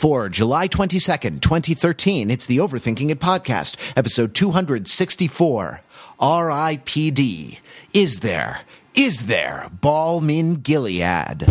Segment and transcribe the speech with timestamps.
[0.00, 5.82] For July 22nd, 2013, it's the Overthinking It podcast, episode 264.
[6.18, 7.58] R.I.P.D.
[7.92, 8.62] Is there,
[8.94, 11.42] is there Balm in Gilead?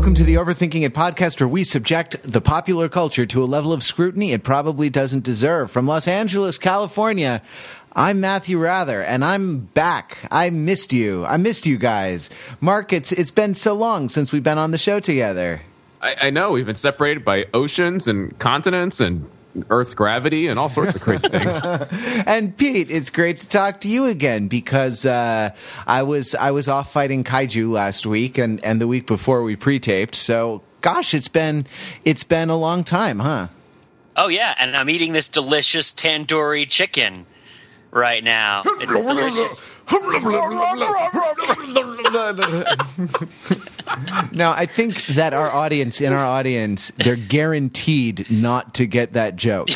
[0.00, 3.70] Welcome to the Overthinking It podcast, where we subject the popular culture to a level
[3.70, 5.70] of scrutiny it probably doesn't deserve.
[5.70, 7.42] From Los Angeles, California,
[7.92, 10.16] I'm Matthew Wrather, and I'm back.
[10.30, 11.26] I missed you.
[11.26, 12.30] I missed you guys.
[12.62, 15.60] Mark, it's it's been so long since we've been on the show together.
[16.00, 19.30] I, I know we've been separated by oceans and continents and
[19.68, 21.60] Earth's gravity and all sorts of crazy things.
[22.26, 25.50] and Pete, it's great to talk to you again because uh,
[25.86, 29.56] I was I was off fighting kaiju last week and, and the week before we
[29.56, 30.14] pre-taped.
[30.14, 31.66] So, gosh, it's been
[32.04, 33.48] it's been a long time, huh?
[34.16, 37.26] Oh yeah, and I'm eating this delicious tandoori chicken
[37.90, 38.62] right now.
[38.64, 39.70] It's delicious.
[44.32, 49.36] now, I think that our audience, in our audience, they're guaranteed not to get that
[49.36, 49.68] joke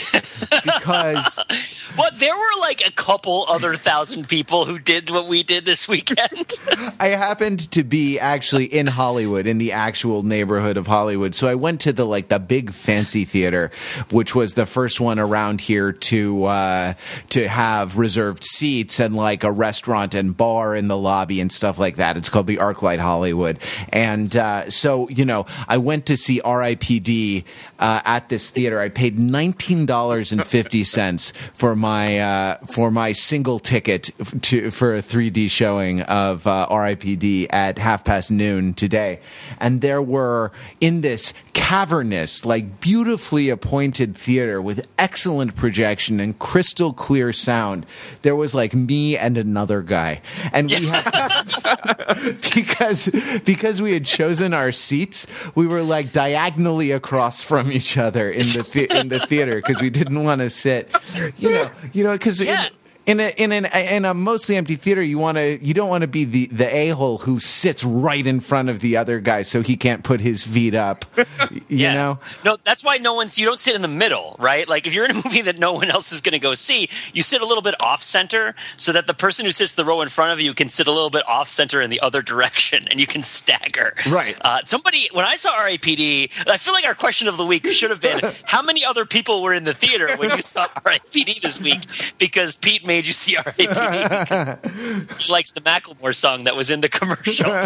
[0.64, 1.40] because.
[1.96, 5.86] But there were like a couple other thousand people who did what we did this
[5.86, 6.52] weekend.
[6.98, 11.36] I happened to be actually in Hollywood, in the actual neighborhood of Hollywood.
[11.36, 13.70] So I went to the like the big fancy theater,
[14.10, 16.94] which was the first one around here to uh,
[17.30, 21.78] to have reserved seats and like a restaurant and bar in the lobby and stuff
[21.78, 22.16] like that.
[22.16, 23.58] It's called the ArcLight Hollywood,
[23.92, 24.03] and
[24.36, 27.44] uh, so you know I went to see R.I.P.D.
[27.84, 28.80] Uh, at this theater.
[28.80, 34.10] I paid nineteen dollars and fifty cents for my uh, for my single ticket
[34.41, 37.50] to for a 3D showing of uh, R.I.P.D.
[37.50, 39.20] at half past noon today,
[39.60, 46.94] and there were in this cavernous, like beautifully appointed theater with excellent projection and crystal
[46.94, 47.84] clear sound.
[48.22, 50.22] There was like me and another guy,
[50.54, 51.42] and we had
[52.54, 53.08] because
[53.44, 58.46] because we had chosen our seats, we were like diagonally across from each other in
[58.46, 60.94] the, in the theater because we didn't want to sit,
[61.38, 62.40] you know, you know, because.
[62.40, 62.66] Yeah.
[63.06, 66.03] In a in an in a mostly empty theater, you want to you don't want
[66.03, 69.42] to be the the a hole who sits right in front of the other guy
[69.42, 71.04] so he can't put his feet up.
[71.69, 71.94] You yeah.
[71.94, 73.38] know, No, that's why no one's.
[73.38, 74.69] You don't sit in the middle, right?
[74.69, 76.88] Like if you're in a movie that no one else is going to go see,
[77.12, 80.00] you sit a little bit off center so that the person who sits the row
[80.00, 82.86] in front of you can sit a little bit off center in the other direction,
[82.91, 83.94] and you can stagger.
[84.09, 84.36] Right.
[84.41, 87.91] Uh, somebody, when I saw RAPD, I feel like our question of the week should
[87.91, 91.60] have been: How many other people were in the theater when you saw RAPD this
[91.60, 91.82] week?
[92.19, 95.19] Because Pete made you see RAPD.
[95.21, 97.50] he likes the Macklemore song that was in the commercial.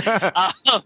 [0.71, 0.83] Um,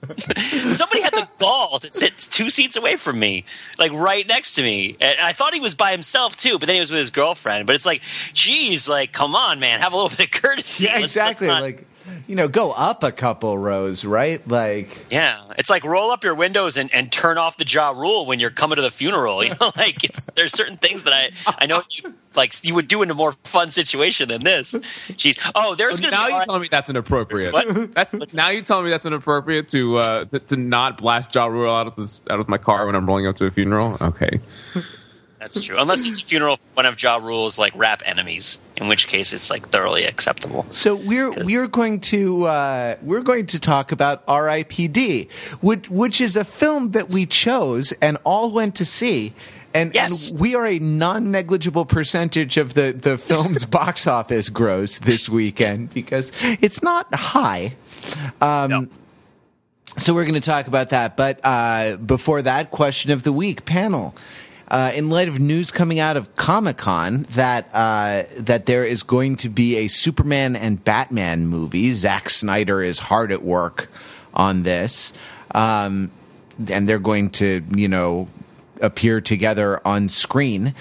[0.71, 3.45] somebody had the gall to sit two seats away from me,
[3.79, 4.97] like right next to me.
[5.01, 7.67] And I thought he was by himself too, but then he was with his girlfriend.
[7.67, 8.03] But it's like,
[8.33, 10.85] geez, like, come on, man, have a little bit of courtesy.
[10.87, 11.49] yeah, Let's- exactly.
[11.49, 11.85] let's not- like
[12.27, 14.47] you know, go up a couple rows, right?
[14.47, 18.27] Like yeah, it's like roll up your windows and, and turn off the Ja Rule
[18.27, 19.43] when you're coming to the funeral.
[19.53, 22.89] You know, like it's there's certain things that I I know you like you would
[22.89, 24.73] do in a more fun situation than this.
[25.11, 25.51] Jeez.
[25.55, 27.53] Oh, there's gonna now be you're telling me that's inappropriate.
[27.53, 27.93] What?
[27.93, 31.73] That's now you're telling me that's inappropriate to uh, to, to not blast Ja Rule
[31.73, 33.97] out of this out of my car when I'm rolling up to a funeral.
[34.01, 34.41] Okay,
[35.43, 35.77] That's true.
[35.77, 39.33] Unless it's a funeral for one of Ja Rule's like rap enemies, in which case
[39.33, 40.67] it's like thoroughly acceptable.
[40.71, 45.29] So we're we're going to uh, we're going to talk about R.I.P.D.,
[45.61, 49.35] which which is a film that we chose and all went to see.
[49.75, 50.33] And, Yes.
[50.33, 55.93] and we are a non-negligible percentage of the, the film's box office gross this weekend
[55.95, 57.75] because it's not high.
[58.41, 58.87] Um, No.
[59.99, 61.17] So we're going to talk about that.
[61.19, 64.15] But uh, before that, question of the week panel.
[64.73, 69.03] Uh, in light of news coming out of Comic Con that uh, that there is
[69.03, 73.91] going to be a Superman and Batman movie, Zack Snyder is hard at work
[74.33, 75.13] on this,
[75.55, 76.11] um,
[76.71, 78.29] and they're going to you know
[78.81, 80.75] appear together on screen.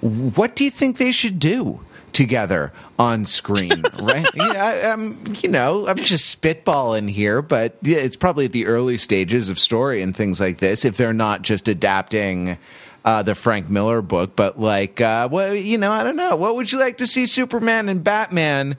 [0.00, 1.82] What do you think they should do
[2.14, 3.82] together on screen?
[4.02, 4.26] right?
[4.34, 8.64] Yeah, I, I'm, you know, I'm just spitballing here, but yeah, it's probably at the
[8.64, 10.86] early stages of story and things like this.
[10.86, 12.56] If they're not just adapting
[13.04, 16.36] uh, the Frank Miller book, but like, uh, well, you know, I don't know.
[16.36, 18.76] What would you like to see Superman and Batman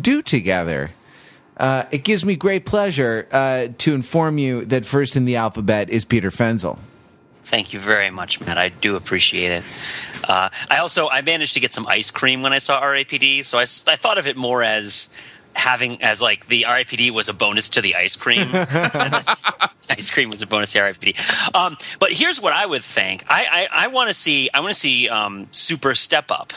[0.00, 0.90] do together?
[1.56, 5.90] Uh, it gives me great pleasure uh, to inform you that first in the alphabet
[5.90, 6.78] is Peter Fenzel.
[7.44, 8.56] Thank you very much, Matt.
[8.56, 9.64] I do appreciate it.
[10.24, 13.58] Uh, I also I managed to get some ice cream when I saw RAPD, so
[13.58, 15.12] I, I thought of it more as
[15.54, 18.48] having as like the RIPD was a bonus to the ice cream.
[19.90, 21.54] ice cream was a bonus to the RIPD.
[21.54, 23.24] Um, but here's what I would think.
[23.28, 26.52] I I, I want to see I want to see um, Super Step Up.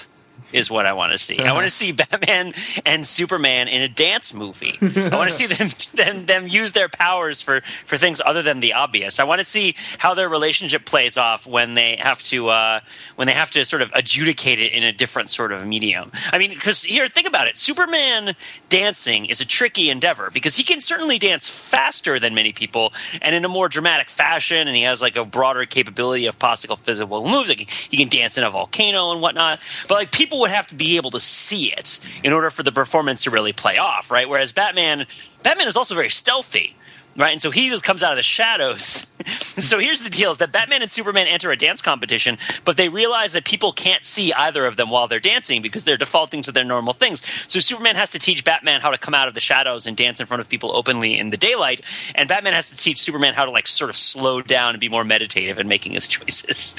[0.54, 1.40] is what I want to see.
[1.40, 2.54] I want to see Batman
[2.86, 4.78] and Superman in a dance movie.
[4.82, 8.60] I want to see them, them them use their powers for for things other than
[8.62, 9.20] the obvious.
[9.20, 12.80] I want to see how their relationship plays off when they have to uh,
[13.16, 16.12] when they have to sort of adjudicate it in a different sort of medium.
[16.32, 17.58] I mean, because here, think about it.
[17.58, 18.36] Superman
[18.70, 23.36] dancing is a tricky endeavor because he can certainly dance faster than many people and
[23.36, 27.28] in a more dramatic fashion, and he has like a broader capability of possible physical
[27.28, 27.50] moves.
[27.50, 29.60] Like he can dance in a volcano and whatnot.
[29.88, 32.72] But like people would have to be able to see it in order for the
[32.72, 34.28] performance to really play off, right?
[34.28, 35.06] Whereas Batman,
[35.44, 36.76] Batman is also very stealthy
[37.18, 37.32] right?
[37.32, 39.08] And so he just comes out of the shadows.
[39.58, 42.90] so here's the deal: is that Batman and Superman enter a dance competition, but they
[42.90, 46.52] realize that people can't see either of them while they're dancing because they're defaulting to
[46.52, 47.26] their normal things.
[47.48, 50.20] So Superman has to teach Batman how to come out of the shadows and dance
[50.20, 51.82] in front of people openly in the daylight,
[52.16, 54.90] and Batman has to teach Superman how to like sort of slow down and be
[54.90, 56.76] more meditative in making his choices.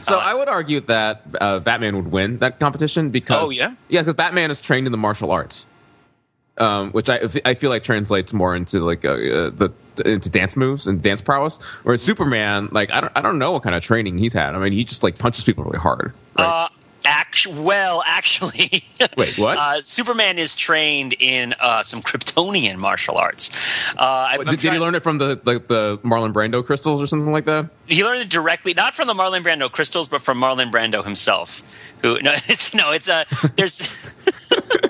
[0.00, 3.74] So uh, I would argue that uh, Batman would win that competition because oh yeah
[3.88, 5.66] yeah because Batman is trained in the martial arts
[6.58, 9.72] um, which I, I feel like translates more into like uh, uh, the
[10.04, 11.58] into dance moves and dance prowess.
[11.82, 14.54] Whereas Superman, like I don't I don't know what kind of training he's had.
[14.54, 16.12] I mean, he just like punches people really hard.
[16.38, 16.44] Right?
[16.44, 16.68] Uh,
[17.54, 18.84] well, actually,
[19.16, 19.58] wait, what?
[19.58, 23.50] Uh, Superman is trained in uh, some Kryptonian martial arts.
[23.96, 27.32] Uh, did, did, he learn it from the, the, the Marlon Brando crystals or something
[27.32, 27.68] like that?
[27.86, 31.62] He learned it directly, not from the Marlon Brando crystals, but from Marlon Brando himself.
[32.02, 32.20] Who?
[32.20, 33.24] No, it's no, it's a
[33.56, 33.88] there's.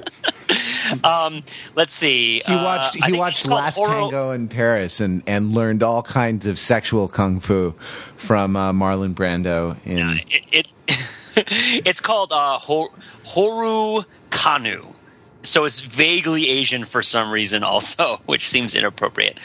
[1.05, 1.43] um,
[1.75, 2.43] let's see.
[2.47, 3.03] He watched.
[3.03, 7.09] Uh, he watched Last Oro- Tango in Paris and and learned all kinds of sexual
[7.09, 7.73] kung fu
[8.17, 9.77] from uh, Marlon Brando.
[9.85, 10.73] In uh, it, it
[11.87, 12.93] it's called uh, Hor-
[13.25, 14.95] Horu Kanu
[15.47, 19.39] so it's vaguely Asian for some reason, also, which seems inappropriate.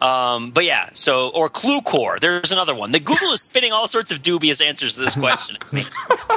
[0.00, 2.20] Um, but yeah, so or Klurkor.
[2.20, 2.92] There's another one.
[2.92, 5.56] The Google is spitting all sorts of dubious answers to this question.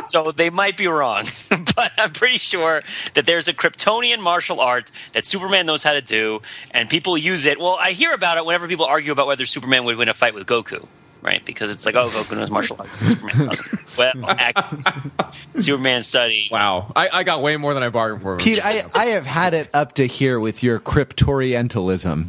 [0.07, 1.25] so they might be wrong,
[1.75, 2.81] but I'm pretty sure
[3.13, 6.41] that there's a Kryptonian martial art that Superman knows how to do,
[6.71, 7.59] and people use it.
[7.59, 10.33] Well, I hear about it whenever people argue about whether Superman would win a fight
[10.33, 10.87] with Goku
[11.21, 11.43] right?
[11.45, 12.99] Because it's like, oh, Goku knows martial arts.
[12.99, 13.97] Superman doesn't.
[13.97, 16.47] well, Superman study.
[16.51, 18.37] Wow, I, I, got way more than I bargained for.
[18.37, 22.27] Pete, I, I have had it up to here with your cryptorientalism.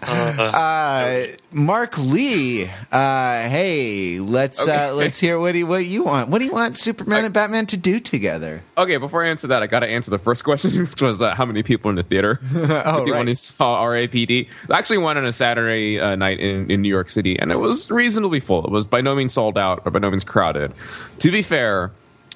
[0.02, 4.88] uh, Mark Lee, uh, hey, let's uh, okay.
[4.90, 6.30] uh, let's hear what do you, what you want.
[6.30, 8.62] What do you want Superman I, and Batman to do together?
[8.78, 11.36] Okay, before I answer that, I got to answer the first question, which was uh,
[11.36, 12.40] how many people in the theater?
[12.56, 12.60] oh,
[13.06, 13.18] right.
[13.20, 14.48] When he saw R.A.P.D.
[14.70, 17.58] I actually went on a Saturday uh, night in, in New York City, and it
[17.58, 18.66] was reasonably full.
[18.66, 20.74] It was by no means sold out or by no means crowded.
[21.20, 21.92] To be fair,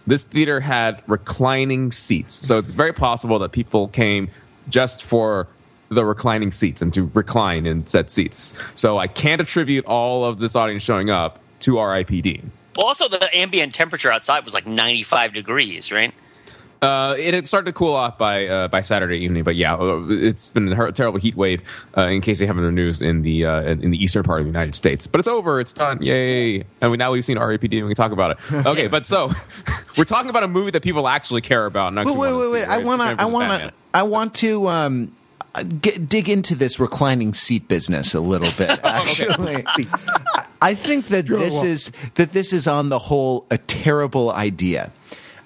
[0.05, 4.29] this theater had reclining seats, so it's very possible that people came
[4.69, 5.47] just for
[5.93, 8.57] the reclining seats and to recline in said seats.
[8.75, 12.43] So I can't attribute all of this audience showing up to RIPD.
[12.75, 16.13] Well, also the ambient temperature outside was like 95 degrees, right?
[16.83, 20.05] Uh, it had started to cool off by uh, by Saturday evening, but yeah, uh,
[20.09, 21.61] it's been a terrible heat wave.
[21.95, 24.45] Uh, in case you haven't the news in the uh, in the eastern part of
[24.45, 26.65] the United States, but it's over, it's done, yay!
[26.81, 28.37] And we, now we've seen RAPD, and we can talk about it.
[28.73, 29.31] Okay, but so
[29.97, 31.93] we're talking about a movie that people actually care about.
[31.95, 32.65] wait, wait, wait, wait!
[32.65, 34.67] I want to, I want to, I want to.
[34.67, 35.15] Um,
[35.81, 38.71] Get, dig into this reclining seat business a little bit.
[38.83, 39.63] Actually,
[40.61, 44.91] I think that this is that this is on the whole a terrible idea.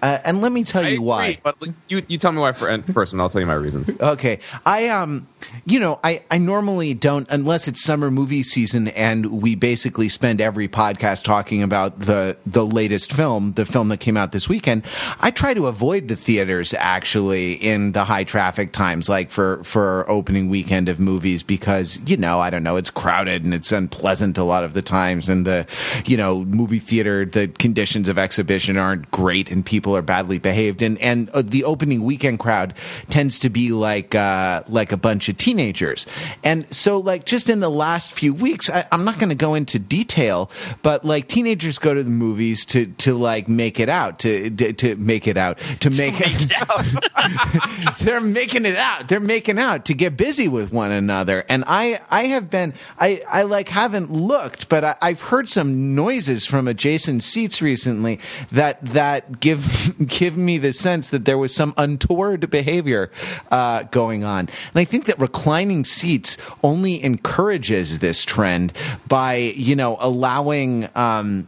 [0.02, 1.40] Uh, and let me tell you why.
[1.44, 1.58] But
[1.88, 3.89] you, you tell me why first, and I'll tell you my reasons.
[4.08, 5.27] Okay, I um,
[5.66, 10.39] you know, I I normally don't unless it's summer movie season, and we basically spend
[10.39, 14.86] every podcast talking about the the latest film, the film that came out this weekend.
[15.20, 20.10] I try to avoid the theaters actually in the high traffic times, like for for
[20.10, 24.38] opening weekend of movies, because you know, I don't know, it's crowded and it's unpleasant
[24.38, 25.66] a lot of the times, and the
[26.06, 30.38] you know movie theater the conditions of exhibition aren't great, and people people are badly
[30.38, 32.74] behaved, and and uh, the opening weekend crowd
[33.08, 36.06] tends to be like uh, like a bunch of teenagers,
[36.44, 39.53] and so like just in the last few weeks, I, I'm not going to go
[39.53, 40.51] into detail,
[40.82, 44.74] but like teenagers go to the movies to to like make it out to to,
[44.74, 47.98] to make it out to make, make it, out.
[48.00, 49.08] they're making it out.
[49.08, 53.22] They're making out to get busy with one another, and I I have been I
[53.29, 58.20] I like haven't looked, but I, I've heard some noises from adjacent seats recently
[58.51, 59.76] that that give
[60.07, 63.12] give me the sense that there was some untoward behavior
[63.51, 64.39] uh, going on.
[64.39, 68.74] And I think that reclining seats only encourages this trend
[69.07, 70.89] by, you know, allowing.
[70.96, 71.48] Um,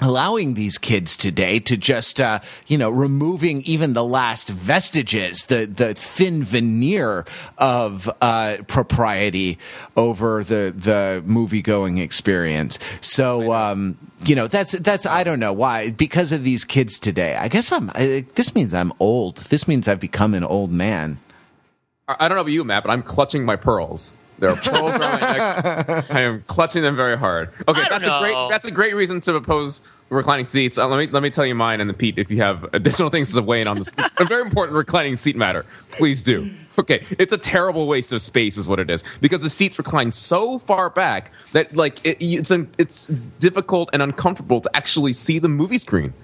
[0.00, 5.66] allowing these kids today to just uh, you know removing even the last vestiges the
[5.66, 7.24] the thin veneer
[7.56, 9.58] of uh, propriety
[9.96, 12.78] over the the movie going experience.
[13.00, 17.36] So um, you know that's that's I don't know why because of these kids today.
[17.36, 19.38] I guess I'm I, this means I'm old.
[19.48, 21.18] This means I've become an old man.
[22.08, 25.20] I don't know about you Matt but I'm clutching my pearls there are pearls around
[25.20, 26.06] my neck.
[26.10, 27.50] I am clutching them very hard.
[27.66, 28.18] Okay, that's know.
[28.18, 30.78] a great that's a great reason to oppose reclining seats.
[30.78, 33.10] Uh, let me let me tell you mine and the Pete if you have additional
[33.10, 35.66] things to weigh in on this a very important reclining seat matter.
[35.90, 36.50] Please do.
[36.78, 40.12] Okay, it's a terrible waste of space, is what it is, because the seats recline
[40.12, 43.08] so far back that like it, it's it's
[43.40, 46.14] difficult and uncomfortable to actually see the movie screen.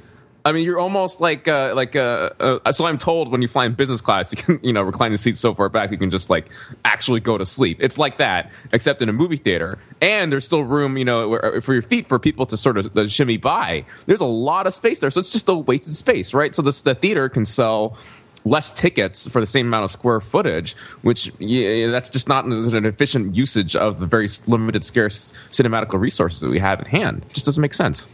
[0.46, 2.84] I mean, you're almost like uh, like uh, uh, so.
[2.84, 5.38] I'm told when you fly in business class, you can you know recline the seat
[5.38, 6.50] so far back you can just like
[6.84, 7.78] actually go to sleep.
[7.80, 11.72] It's like that, except in a movie theater, and there's still room you know for
[11.72, 13.86] your feet for people to sort of shimmy by.
[14.04, 16.54] There's a lot of space there, so it's just a wasted space, right?
[16.54, 17.96] So the theater can sell
[18.44, 22.84] less tickets for the same amount of square footage, which yeah, that's just not an
[22.84, 27.24] efficient usage of the very limited, scarce cinematical resources that we have at hand.
[27.24, 28.06] It just doesn't make sense.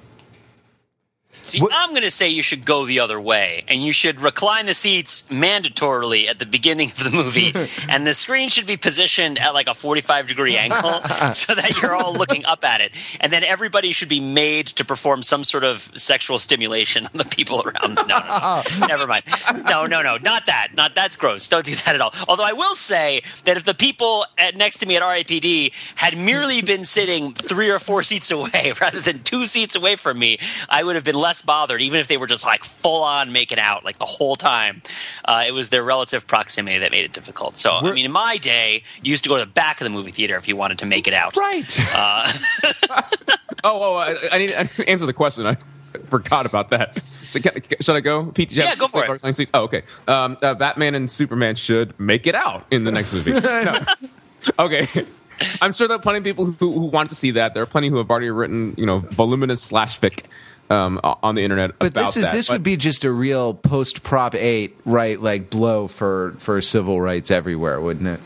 [1.42, 1.72] See, what?
[1.74, 4.74] I'm going to say you should go the other way, and you should recline the
[4.74, 7.54] seats mandatorily at the beginning of the movie,
[7.88, 11.94] and the screen should be positioned at like a 45 degree angle so that you're
[11.94, 15.64] all looking up at it, and then everybody should be made to perform some sort
[15.64, 17.94] of sexual stimulation on the people around.
[17.94, 18.86] No, no, no.
[18.86, 19.24] never mind.
[19.64, 20.68] No, no, no, not that.
[20.74, 21.48] Not that's gross.
[21.48, 22.12] Don't do that at all.
[22.28, 26.16] Although I will say that if the people at, next to me at RIPD had
[26.16, 30.38] merely been sitting three or four seats away rather than two seats away from me,
[30.68, 33.58] I would have been less bothered, even if they were just like full on making
[33.58, 34.82] out like the whole time.
[35.24, 37.56] Uh, it was their relative proximity that made it difficult.
[37.56, 39.84] So, we're, I mean, in my day, you used to go to the back of
[39.84, 41.36] the movie theater if you wanted to make it out.
[41.36, 41.76] Right.
[41.94, 42.32] Uh,
[43.64, 45.46] oh, oh, I, I, need, I, need, to answer the question.
[45.46, 45.56] I
[46.06, 47.02] forgot about that.
[47.30, 48.26] So can, should I go?
[48.26, 49.50] Pete, yeah, go for it.
[49.54, 49.82] Oh, okay.
[50.08, 53.32] Um, uh, Batman and Superman should make it out in the next movie.
[53.32, 53.78] no.
[54.58, 54.88] Okay.
[55.60, 57.54] I'm sure there are plenty of people who, who want to see that.
[57.54, 60.24] There are plenty who have already written, you know, voluminous slash fic
[60.70, 61.78] um, on the internet.
[61.78, 62.32] But this is that.
[62.32, 65.20] this but, would be just a real post Prop Eight, right?
[65.20, 68.20] Like blow for for civil rights everywhere, wouldn't it?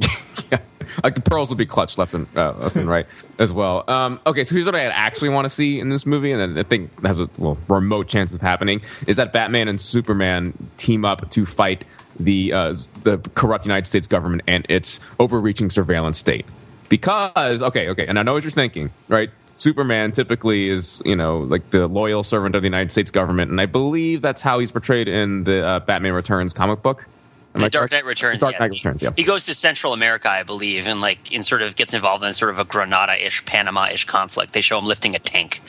[0.50, 0.58] yeah.
[1.02, 3.06] Like the pearls would be clutched left and uh, left and right
[3.38, 3.88] as well.
[3.88, 6.62] Um, okay, so here's what I actually want to see in this movie, and I
[6.62, 11.04] think that has a well remote chance of happening is that Batman and Superman team
[11.04, 11.84] up to fight
[12.18, 16.46] the uh, the corrupt United States government and its overreaching surveillance state.
[16.88, 19.30] Because okay, okay, and I know what you're thinking, right?
[19.56, 23.60] Superman typically is, you know, like the loyal servant of the United States government, and
[23.60, 27.06] I believe that's how he's portrayed in the uh, Batman Returns comic book.
[27.52, 28.40] The Dark Knight Returns.
[28.40, 28.60] Dark yes.
[28.60, 29.02] Knight Returns.
[29.02, 29.10] Yeah.
[29.16, 32.34] He goes to Central America, I believe, and like in sort of gets involved in
[32.34, 34.54] sort of a Granada-ish, Panama-ish conflict.
[34.54, 35.62] They show him lifting a tank.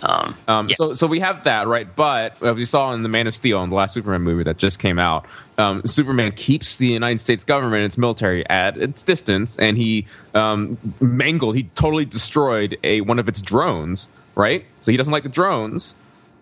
[0.00, 0.76] Um, um, yeah.
[0.76, 3.62] So, so we have that right, but as we saw in the Man of Steel,
[3.62, 5.26] in the last Superman movie that just came out,
[5.60, 10.06] um, Superman keeps the United States government, and its military, at its distance, and he
[10.34, 14.08] um, mangled, he totally destroyed a one of its drones.
[14.36, 15.96] Right, so he doesn't like the drones.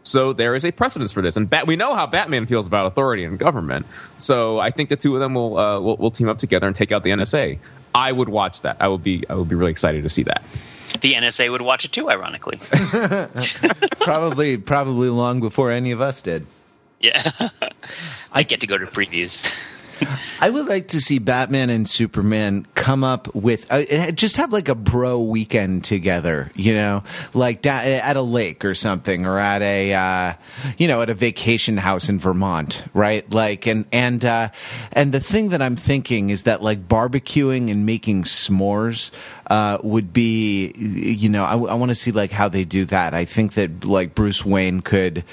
[0.04, 2.86] So there is a precedence for this, and Bat- we know how Batman feels about
[2.86, 3.86] authority and government.
[4.18, 6.76] So I think the two of them will, uh, will will team up together and
[6.76, 7.58] take out the NSA.
[7.94, 8.76] I would watch that.
[8.78, 10.42] I would be I would be really excited to see that.
[11.00, 12.58] The NSA would watch it too, ironically.
[14.00, 16.46] probably, probably long before any of us did.
[17.00, 17.22] Yeah,
[18.32, 19.76] I get to go to previews.
[20.40, 24.68] I would like to see Batman and Superman come up with uh, just have like
[24.68, 27.02] a bro weekend together, you know,
[27.34, 30.34] like da- at a lake or something, or at a uh,
[30.76, 33.28] you know at a vacation house in Vermont, right?
[33.32, 34.50] Like and and uh,
[34.92, 39.10] and the thing that I'm thinking is that like barbecuing and making s'mores
[39.48, 43.14] uh, would be, you know, I, I want to see like how they do that.
[43.14, 45.24] I think that like Bruce Wayne could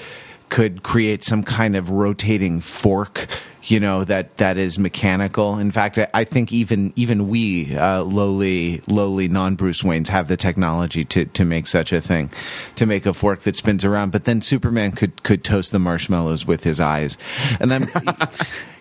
[0.49, 3.27] could create some kind of rotating fork
[3.67, 5.57] you know that that is mechanical.
[5.57, 10.37] In fact, I think even even we uh, lowly lowly non Bruce Waynes have the
[10.37, 12.31] technology to to make such a thing,
[12.75, 14.11] to make a fork that spins around.
[14.11, 17.17] But then Superman could could toast the marshmallows with his eyes,
[17.59, 17.89] and I'm.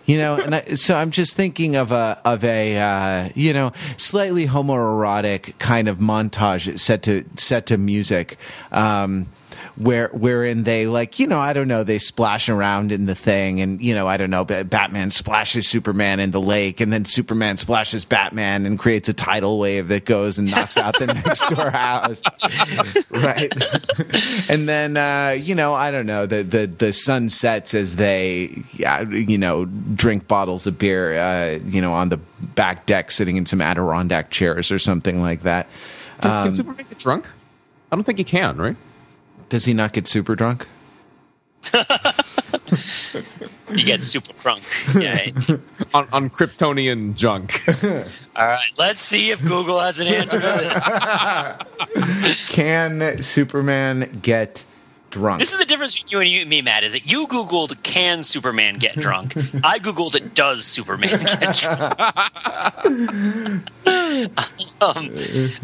[0.06, 3.72] you know and I, so i'm just thinking of a of a uh, you know
[3.96, 8.36] slightly homoerotic kind of montage set to set to music
[8.70, 9.28] um,
[9.76, 13.60] where wherein they like you know I don't know they splash around in the thing
[13.60, 17.56] and you know I don't know Batman splashes Superman in the lake and then Superman
[17.56, 21.70] splashes Batman and creates a tidal wave that goes and knocks out the next door
[21.70, 22.22] house
[23.10, 23.52] right
[24.48, 28.62] and then uh, you know I don't know the the the sun sets as they
[28.74, 32.18] yeah, you know drink bottles of beer uh, you know on the
[32.54, 35.66] back deck sitting in some Adirondack chairs or something like that.
[36.20, 37.26] Can, um, can Superman get drunk?
[37.90, 38.76] I don't think he can, right?
[39.48, 40.66] Does he not get super drunk?
[43.70, 44.62] You get super drunk.
[44.94, 45.30] Yeah.
[45.92, 47.62] on, on Kryptonian junk.
[47.84, 48.70] All right.
[48.78, 50.84] Let's see if Google has an answer to this.
[52.50, 54.64] Can Superman get
[55.14, 55.38] drunk?
[55.38, 56.84] This is the difference between you and you and me, Matt.
[56.84, 59.34] Is that you Googled "Can Superman get drunk"?
[59.64, 60.34] I Googled it.
[60.34, 62.00] Does Superman get drunk?
[64.80, 65.10] um,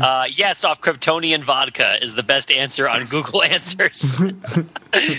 [0.01, 4.13] uh, yes, off Kryptonian vodka is the best answer on Google Answers,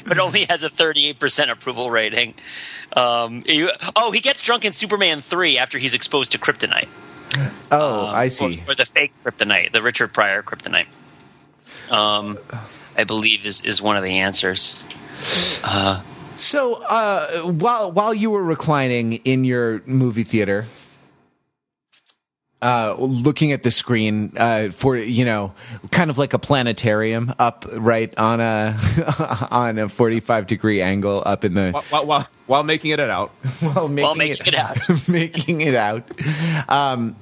[0.06, 2.34] but only has a 38% approval rating.
[2.96, 6.88] Um, you- oh, he gets drunk in Superman 3 after he's exposed to kryptonite.
[7.72, 8.64] oh, Um, I see.
[8.68, 10.88] Or, or the fake kryptonite, the Richard Pryor kryptonite.
[11.92, 12.38] Um,
[13.02, 14.80] I believe is, is one of the answers.
[16.38, 20.66] So, uh, while while you were reclining in your movie theater,
[22.62, 25.54] uh, looking at the screen uh, for you know,
[25.92, 28.78] kind of like a planetarium up right on a
[29.52, 33.00] on a forty five degree angle up in the while, while, while, while making it
[33.00, 33.30] out.
[33.60, 34.78] while making, While making it out.
[35.10, 36.10] making it out.
[36.70, 37.16] Um,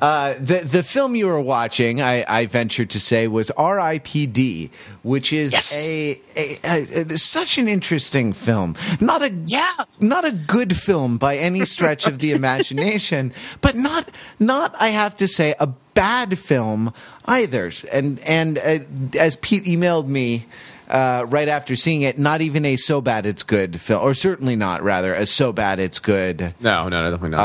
[0.00, 4.70] uh, the the film you were watching, I, I venture to say, was R.I.P.D.,
[5.02, 5.88] which is Yes.
[5.88, 8.76] a, a, a, a- such an interesting film.
[9.00, 9.66] Not a Yeah.
[10.00, 14.08] not a good film by any stretch of the imagination, but not
[14.38, 16.92] not I have to say a bad film
[17.26, 17.70] either.
[17.92, 18.78] And and uh,
[19.18, 20.46] as Pete emailed me.
[20.90, 24.56] Uh, right after seeing it, not even a so bad it's good film, or certainly
[24.56, 27.40] not, rather, a so bad it's good No, no, no, definitely not.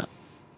[0.00, 0.04] uh,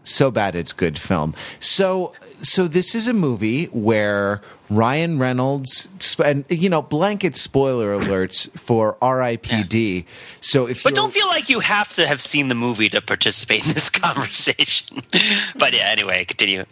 [0.05, 1.35] so bad it's good film.
[1.59, 4.41] So so this is a movie where
[4.71, 5.89] Ryan Reynolds
[6.25, 10.07] and you know blanket spoiler alerts for R.I.P.D.
[10.41, 13.67] So if But don't feel like you have to have seen the movie to participate
[13.67, 14.99] in this conversation.
[15.57, 16.65] but yeah, anyway, continue.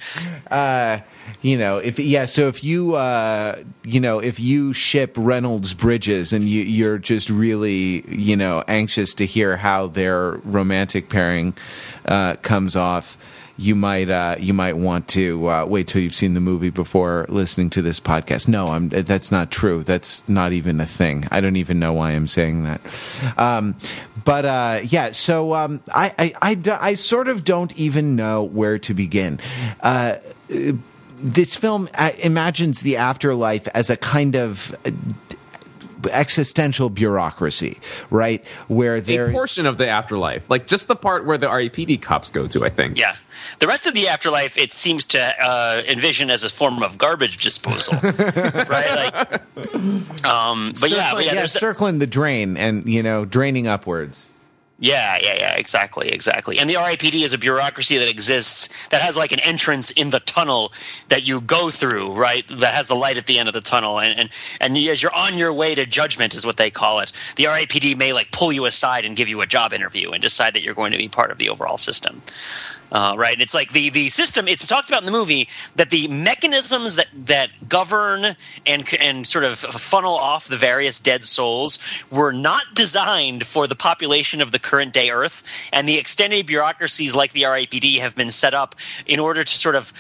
[0.51, 1.01] uh,
[1.43, 6.33] you know if yeah so if you uh, you know if you ship Reynolds Bridges
[6.33, 11.55] and you, you're just really you know anxious to hear how their romantic pairing
[12.07, 13.17] uh, comes off.
[13.61, 17.27] You might uh, you might want to uh, wait till you've seen the movie before
[17.29, 18.47] listening to this podcast.
[18.47, 19.83] No, I'm that's not true.
[19.83, 21.27] That's not even a thing.
[21.33, 22.81] I don't even know why I'm saying that.
[23.37, 23.75] Um,
[24.25, 28.79] but uh, yeah, so um, I, I, I I sort of don't even know where
[28.79, 29.41] to begin.
[31.21, 34.91] This film uh, imagines the afterlife as a kind of uh,
[36.13, 37.79] existential bureaucracy,
[38.11, 38.45] right?
[38.69, 42.47] Where a portion of the afterlife, like just the part where the REPD cops go
[42.49, 42.99] to, I think.
[42.99, 43.17] Yeah.
[43.59, 47.39] The rest of the afterlife, it seems to uh, envision as a form of garbage
[47.39, 49.41] disposal, right?
[49.57, 53.67] Like, um, but yeah, circling, but yeah, yeah, circling the drain and you know draining
[53.67, 54.31] upwards.
[54.81, 56.61] Yeah, yeah, yeah, exactly, exactly.
[56.61, 60.21] And the RIPD is a bureaucracy that exists that has like an entrance in the
[60.21, 60.73] tunnel
[61.09, 62.47] that you go through, right?
[62.49, 65.15] That has the light at the end of the tunnel, and and and as you're
[65.17, 67.11] on your way to judgment, is what they call it.
[67.37, 70.55] The RIPD may like pull you aside and give you a job interview and decide
[70.55, 72.23] that you're going to be part of the overall system.
[72.91, 74.49] Uh, right, and it's like the the system.
[74.49, 79.45] It's talked about in the movie that the mechanisms that that govern and and sort
[79.45, 81.79] of funnel off the various dead souls
[82.11, 87.15] were not designed for the population of the current day Earth, and the extended bureaucracies
[87.15, 88.75] like the RAPD have been set up
[89.07, 89.93] in order to sort of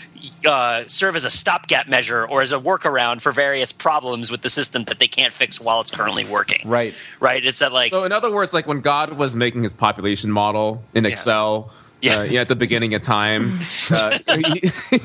[0.44, 4.51] uh, serve as a stopgap measure or as a workaround for various problems with the
[4.51, 6.68] system that they can't fix while it's currently working.
[6.68, 6.94] Right.
[7.20, 7.44] right.
[7.44, 10.83] It's that like So, in other words, like when God was making his population model
[10.94, 11.70] in Excel,
[12.01, 12.21] Yeah.
[12.21, 14.71] uh, yeah, at the beginning of time, uh, he,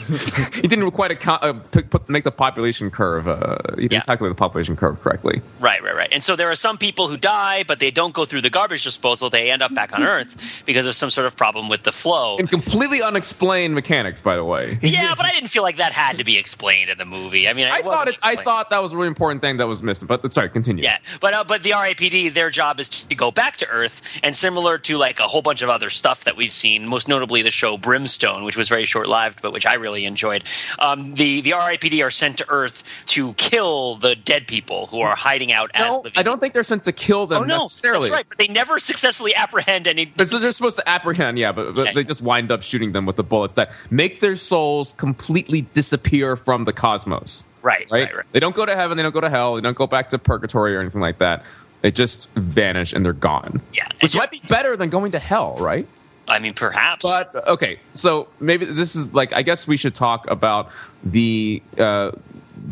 [0.62, 3.28] he didn't quite account, uh, put, put, make the population curve.
[3.28, 4.02] Uh, he didn't Yeah.
[4.02, 5.42] calculate the population curve correctly.
[5.60, 6.10] Right, right, right.
[6.12, 8.84] And so there are some people who die, but they don't go through the garbage
[8.84, 9.30] disposal.
[9.30, 12.38] They end up back on Earth because of some sort of problem with the flow.
[12.38, 14.78] And completely unexplained mechanics, by the way.
[14.82, 17.48] Yeah, but I didn't feel like that had to be explained in the movie.
[17.50, 18.18] I mean, I thought it.
[18.24, 20.08] I thought that was a really important thing that was missing.
[20.08, 20.84] But sorry, continue.
[20.84, 24.36] Yeah, but uh, but the RAPD, their job is to go back to Earth, and
[24.36, 27.52] similar to like a whole bunch of other stuff that we've seen, most notably the
[27.52, 30.44] show Brimstone, which was very short lived, but which I really enjoyed.
[30.80, 35.16] Um, the the RAPD are sent to Earth to kill the dead people who are
[35.16, 36.14] hiding out as No, living.
[36.18, 38.10] I don't think they're sent to kill them Oh no, necessarily.
[38.10, 38.26] that's right.
[38.30, 40.06] But they never successfully apprehend any.
[40.06, 41.92] But so they're supposed to apprehend, yeah, but, but Yeah.
[41.94, 46.36] they just wind up shooting them with the bullets that make their souls completely disappear
[46.36, 47.46] from the cosmos.
[47.62, 48.06] Right, Right?
[48.08, 48.26] right, right.
[48.34, 50.18] They don't go to heaven, they don't go to hell, they don't go back to
[50.20, 51.44] purgatory or anything like that.
[51.82, 53.62] They just vanish and they're gone.
[53.74, 55.88] Yeah, Which might be better than going to hell, right?
[56.28, 57.04] I mean, perhaps.
[57.04, 60.70] But okay, so maybe this is like I guess we should talk about
[61.04, 62.12] the uh,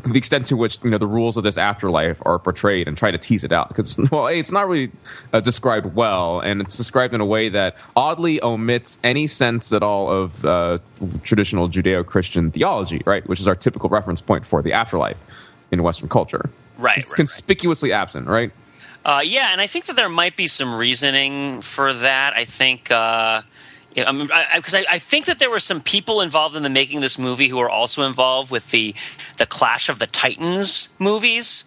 [0.04, 3.12] the extent to which you know the rules of this afterlife are portrayed and try
[3.12, 4.92] to tease it out because well, A, it's not really
[5.34, 9.84] uh, described well, and it's described in a way that oddly omits any sense at
[9.84, 10.78] all of uh,
[11.24, 13.28] traditional Judeo-Christian theology, right?
[13.28, 15.18] Which is our typical reference point for the afterlife
[15.72, 16.50] in Western culture.
[16.78, 17.16] Right, It's right, right.
[17.18, 18.52] conspicuously absent, right?
[19.04, 22.34] Uh, yeah, and I think that there might be some reasoning for that.
[22.36, 22.92] I think.
[22.92, 23.42] Uh,
[23.96, 26.70] yeah, I because I, I, I think that there were some people involved in the
[26.70, 28.96] making of this movie who are also involved with the
[29.38, 31.66] the Clash of the Titans movies.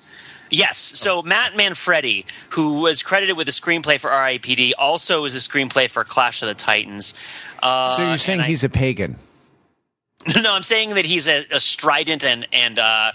[0.51, 5.38] Yes, so Matt Manfredi, who was credited with the screenplay for R.I.P.D., also was a
[5.38, 7.14] screenplay for Clash of the Titans.
[7.61, 9.16] Uh, so you're saying he's a pagan?
[10.43, 13.13] no, I'm saying that he's a, a strident and and uh,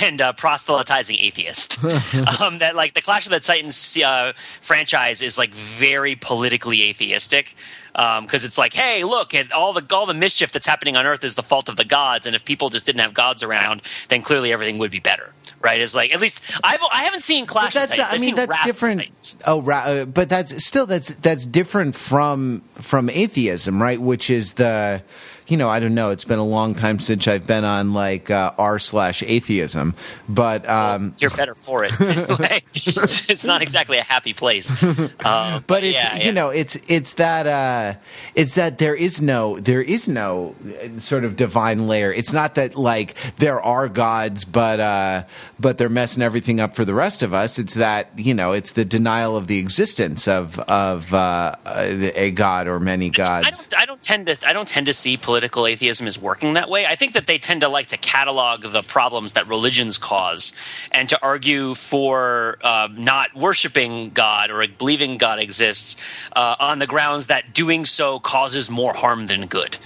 [0.00, 1.84] and uh, proselytizing atheist.
[2.40, 7.54] um, that like the Clash of the Titans uh, franchise is like very politically atheistic
[7.92, 11.24] because it's like, hey, look at all the all the mischief that's happening on Earth
[11.24, 14.22] is the fault of the gods, and if people just didn't have gods around, then
[14.22, 15.80] clearly everything would be better, right?
[15.80, 17.74] It's like at least I've I haven't seen Clash.
[17.74, 18.22] But that's of the Titans.
[18.22, 19.00] I mean that's different.
[19.00, 19.36] Titans.
[19.46, 24.00] Oh, ra- uh, but that's still that's that's different from from atheism, right?
[24.00, 25.02] Which is the
[25.46, 26.10] you know I don't know.
[26.10, 29.94] It's been a long time since I've been on like uh, r slash atheism,
[30.28, 31.92] but um, You're better for it.
[33.28, 34.70] It's not exactly a happy place.
[35.26, 36.24] Um, but it's yeah, yeah.
[36.26, 37.98] you know it's it's that uh
[38.34, 42.54] it's that there is no there is no uh, sort of divine layer it's not
[42.54, 45.24] that like there are gods but uh
[45.58, 48.72] but they're messing everything up for the rest of us it's that you know it's
[48.72, 53.82] the denial of the existence of of uh a god or many I gods don't,
[53.82, 55.35] I don't tend to I don't tend to see political
[55.66, 56.86] atheism is working that way.
[56.86, 60.52] I think that they tend to like to catalog the problems that religions cause
[60.90, 65.96] and to argue for uh, not worshiping God or believing God exists
[66.34, 69.78] uh, on the grounds that doing so causes more harm than good.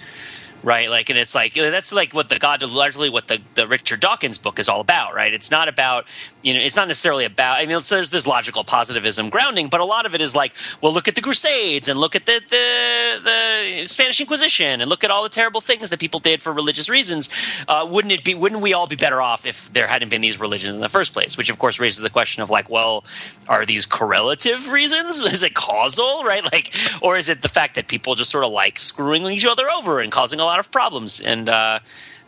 [0.62, 4.01] Right, like, and it's like that's like what the God, largely what the, the Richard
[4.01, 5.33] Dawkins book is all about, right?
[5.33, 6.05] It's not about,
[6.42, 7.57] you know, it's not necessarily about.
[7.57, 10.53] I mean, it's, there's this logical positivism grounding, but a lot of it is like,
[10.83, 15.03] well, look at the Crusades and look at the the, the Spanish Inquisition and look
[15.03, 17.31] at all the terrible things that people did for religious reasons.
[17.66, 18.35] Uh, wouldn't it be?
[18.35, 21.14] Wouldn't we all be better off if there hadn't been these religions in the first
[21.14, 21.38] place?
[21.38, 23.03] Which, of course, raises the question of like, well,
[23.49, 25.25] are these correlative reasons?
[25.31, 26.44] Is it causal, right?
[26.53, 29.70] Like, or is it the fact that people just sort of like screwing each other
[29.70, 31.21] over and causing a lot of problems?
[31.21, 31.79] And uh,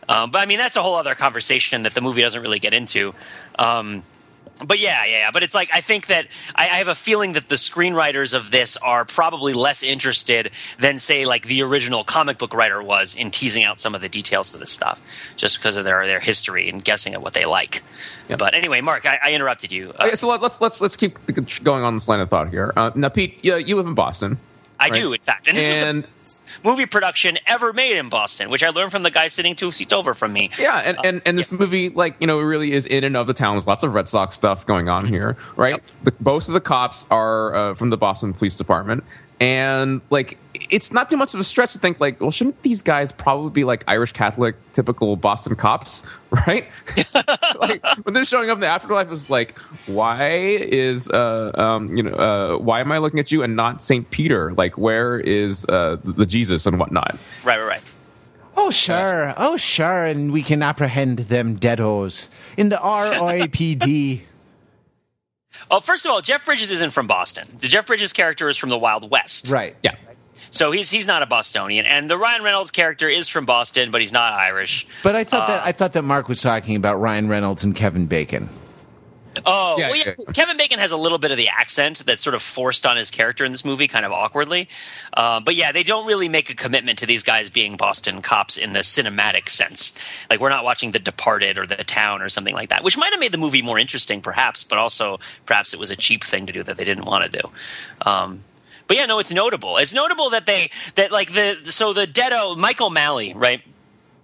[0.09, 2.73] um, but I mean, that's a whole other conversation that the movie doesn't really get
[2.73, 3.13] into.
[3.59, 4.03] Um,
[4.67, 5.31] but yeah, yeah, yeah.
[5.31, 8.51] But it's like I think that I, I have a feeling that the screenwriters of
[8.51, 13.31] this are probably less interested than say like the original comic book writer was in
[13.31, 15.01] teasing out some of the details of this stuff,
[15.37, 17.81] just because of their their history and guessing at what they like.
[18.37, 19.91] But anyway, Mark, I, I interrupted you.
[19.97, 21.17] Uh, Okay, so let, let's let's let's keep
[21.63, 22.73] going on this line of thought here.
[22.75, 24.37] Uh, now, Pete, you, you live in Boston.
[24.83, 24.93] I right?
[24.93, 28.49] do, in fact, and this And- was the best movie production ever made in Boston,
[28.49, 30.49] which I learned from the guy sitting two seats over from me.
[30.59, 33.33] Yeah, and, and, and this movie, like, you know, really is in and of the
[33.33, 33.55] town.
[33.55, 35.73] There's lots of Red Sox stuff going on here, right?
[35.75, 35.83] Yep.
[36.03, 39.03] The, both of the cops are uh, from the Boston Police Department.
[39.43, 40.37] And, like,
[40.69, 43.51] it's not too much of a stretch to think, like, well, shouldn't these guys probably
[43.51, 46.03] be, like, Irish Catholic, typical Boston cops,
[46.47, 46.65] right?
[47.59, 52.03] like, when they're showing up in the afterlife, it's like, why is, uh, um, you
[52.03, 54.09] know, uh, why am I looking at you and not St.
[54.11, 54.53] Peter?
[54.53, 57.17] Like, where is uh, the Jesus and whatnot?
[57.43, 57.83] Right, right, right.
[58.55, 64.21] oh sure oh sure and we can apprehend them deados in the RIPD
[65.71, 67.47] Oh, first of all, Jeff Bridges isn't from Boston.
[67.59, 69.49] The Jeff Bridges character is from the Wild West.
[69.49, 69.95] right Yeah.
[70.51, 74.01] So he's he's not a Bostonian, and the Ryan Reynolds character is from Boston, but
[74.01, 74.85] he's not Irish.
[75.01, 77.75] but I thought Uh, that I thought that Mark was talking about Ryan Reynolds and
[77.75, 78.49] Kevin Bacon
[79.45, 80.31] Oh, Yeah, well, yeah, yeah.
[80.33, 83.11] Kevin Bacon has a little bit of the accent that's sort of forced on his
[83.11, 84.69] character in this movie, kind of awkwardly.
[85.15, 88.57] Um, but yeah, they don't really make a commitment to these guys being Boston cops
[88.57, 89.93] in the cinematic sense.
[90.29, 93.11] Like we're not watching The Departed or The Town or something like that, which might
[93.11, 94.63] have made the movie more interesting, perhaps.
[94.63, 97.41] But also, perhaps it was a cheap thing to do that they didn't want to
[97.41, 97.49] do.
[98.01, 98.43] Um,
[98.87, 99.77] but yeah, no, it's notable.
[99.77, 103.61] It's notable that they that like the so the Deado Mike O'Malley, right?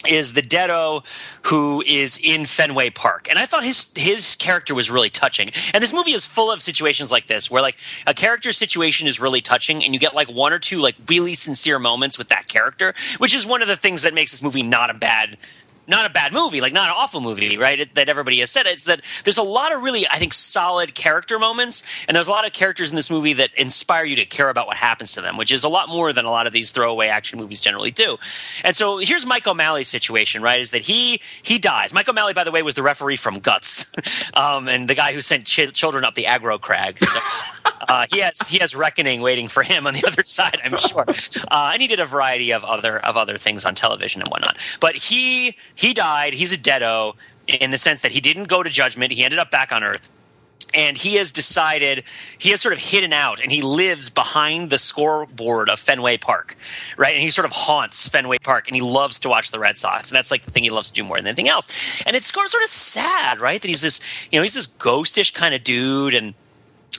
[0.08, 1.04] Is the Deado
[1.44, 3.28] who is in Fenway Park.
[3.30, 5.50] And I thought his his character was really touching.
[5.74, 7.76] And this movie is full of situations like this where like
[8.08, 11.34] a character situation is really touching and you get like one or two like really
[11.34, 14.64] sincere moments with that character, which is one of the things that makes this movie
[14.64, 15.38] not a bad
[15.90, 17.80] not a bad movie, like not an awful movie, right?
[17.80, 18.66] It, that everybody has said.
[18.66, 22.32] It's that there's a lot of really, I think, solid character moments, and there's a
[22.32, 25.22] lot of characters in this movie that inspire you to care about what happens to
[25.22, 27.92] them, which is a lot more than a lot of these throwaway action movies generally
[27.92, 28.18] do.
[28.64, 30.62] And so here's Mike O'Malley's situation, right?
[30.62, 31.94] Is that he he dies.
[31.94, 33.94] Mike O'Malley, by the way, was the referee from Guts,
[34.34, 37.00] um, and the guy who sent ch- children up the aggro crag.
[37.00, 37.20] So,
[37.88, 41.06] uh, he has he has reckoning waiting for him on the other side, I'm sure.
[41.50, 44.58] Uh, and he did a variety of other of other things on television and whatnot.
[44.80, 46.34] But he he died.
[46.34, 47.14] He's a deado
[47.48, 49.14] in the sense that he didn't go to judgment.
[49.14, 50.10] He ended up back on Earth.
[50.74, 52.04] and he has decided
[52.38, 56.56] he has sort of hidden out and he lives behind the scoreboard of Fenway Park,
[56.98, 57.14] right?
[57.14, 60.10] And he sort of haunts Fenway Park and he loves to watch the Red Sox.
[60.10, 61.68] And that's like the thing he loves to do more than anything else.
[62.06, 63.62] And it's sort of sad, right?
[63.62, 64.00] That he's this,
[64.32, 66.34] you know, he's this ghostish kind of dude and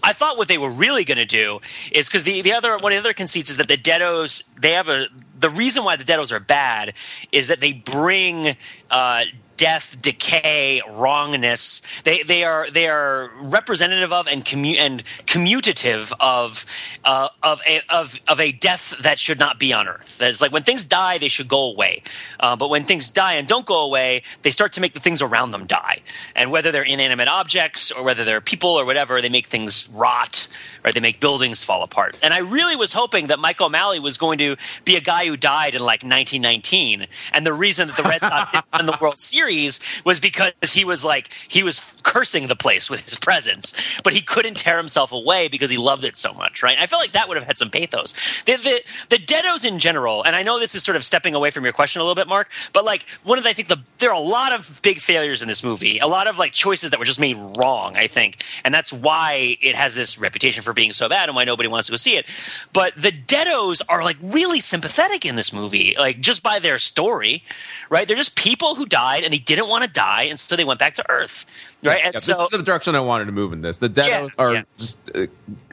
[0.03, 1.61] I thought what they were really going to do
[1.93, 4.73] is because the, the other one of the other conceits is that the Deados they
[4.73, 5.07] have a
[5.39, 6.95] the reason why the Deados are bad
[7.33, 8.57] is that they bring
[8.91, 9.25] uh,
[9.61, 11.83] death, decay, wrongness.
[12.05, 16.65] They they are they are representative of and commu- and commutative of
[17.05, 20.17] uh, of a of of a death that should not be on Earth.
[20.23, 22.03] It's like when things die, they should go away.
[22.41, 25.21] Uh, but when things die and don't go away, they start to make the things
[25.21, 25.99] around them die.
[26.35, 30.49] And whether they're inanimate objects or whether they're people or whatever, they make things rot
[30.85, 30.95] right?
[30.95, 32.17] They make buildings fall apart.
[32.23, 35.37] And I really was hoping that Mike O'Malley was going to be a guy who
[35.37, 37.07] died in like 1919.
[37.33, 39.50] And the reason that the Red Sox didn't win the World Series
[40.05, 44.23] was because he was like, he was cursing the place with his presence, but he
[44.23, 46.79] couldn't tear himself away because he loved it so much, right?
[46.79, 48.15] I feel like that would have had some pathos.
[48.45, 51.51] The, the, the Deados in general, and I know this is sort of stepping away
[51.51, 53.83] from your question a little bit, Mark, but like one of the, I think the,
[53.99, 56.91] there are a lot of big failures in this movie, a lot of like choices
[56.91, 58.43] that were just made wrong, I think.
[58.65, 61.69] And that's why it has this reputation for for being so bad and why nobody
[61.69, 62.27] wants to go see it.
[62.73, 67.43] But the Deados are like really sympathetic in this movie, like just by their story,
[67.91, 68.07] right?
[68.07, 70.79] They're just people who died and they didn't want to die, and so they went
[70.79, 71.47] back to Earth
[71.85, 71.99] right?
[71.99, 73.79] Yeah, and yeah, so this is the direction I wanted to move in this.
[73.79, 75.27] The Deados Yeah, are just uh,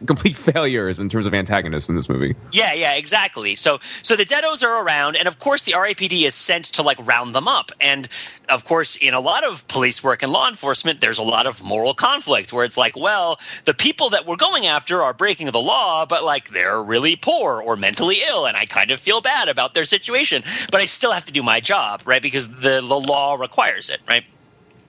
[0.05, 2.35] complete failures in terms of antagonists in this movie.
[2.51, 3.55] Yeah, yeah, exactly.
[3.55, 7.05] So, so the Deados are around, and of course, the RAPD is sent to like
[7.05, 7.71] round them up.
[7.81, 8.07] And
[8.49, 11.63] of course, in a lot of police work and law enforcement, there's a lot of
[11.63, 15.59] moral conflict where it's like, well, the people that we're going after are breaking the
[15.59, 19.49] law, but like they're really poor or mentally ill, and I kind of feel bad
[19.49, 22.21] about their situation, but I still have to do my job, right?
[22.21, 24.23] Because the, the law requires it, right?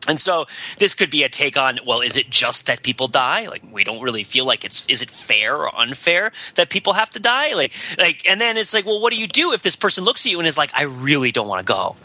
[0.08, 0.46] And so
[0.78, 3.46] this could be a take on well, is it just that people die?
[3.46, 7.10] Like we don't really feel like it's is it fair or unfair that people have
[7.10, 7.54] to die?
[7.54, 10.24] Like like and then it's like, well, what do you do if this person looks
[10.24, 11.96] at you and is like, I really don't want to go?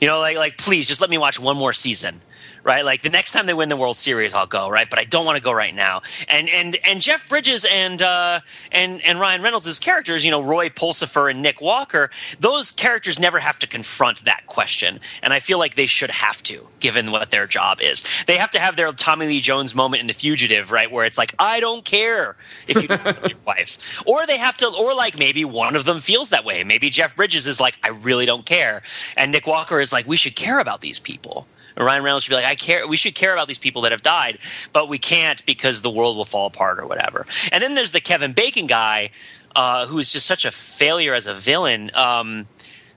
[0.00, 2.20] You know, like like please just let me watch one more season.
[2.68, 4.68] Right, like the next time they win the World Series, I'll go.
[4.68, 6.02] Right, but I don't want to go right now.
[6.28, 10.68] And and and Jeff Bridges and uh, and and Ryan Reynolds' characters, you know, Roy
[10.68, 15.58] Pulsipher and Nick Walker, those characters never have to confront that question, and I feel
[15.58, 18.04] like they should have to, given what their job is.
[18.26, 21.16] They have to have their Tommy Lee Jones moment in The Fugitive, right, where it's
[21.16, 25.42] like, I don't care if you your wife, or they have to, or like maybe
[25.42, 26.64] one of them feels that way.
[26.64, 28.82] Maybe Jeff Bridges is like, I really don't care,
[29.16, 31.46] and Nick Walker is like, we should care about these people.
[31.84, 32.86] Ryan Reynolds should be like, I care.
[32.86, 34.38] We should care about these people that have died,
[34.72, 37.26] but we can't because the world will fall apart or whatever.
[37.52, 39.10] And then there's the Kevin Bacon guy,
[39.56, 41.90] uh, who is just such a failure as a villain.
[41.94, 42.46] Um,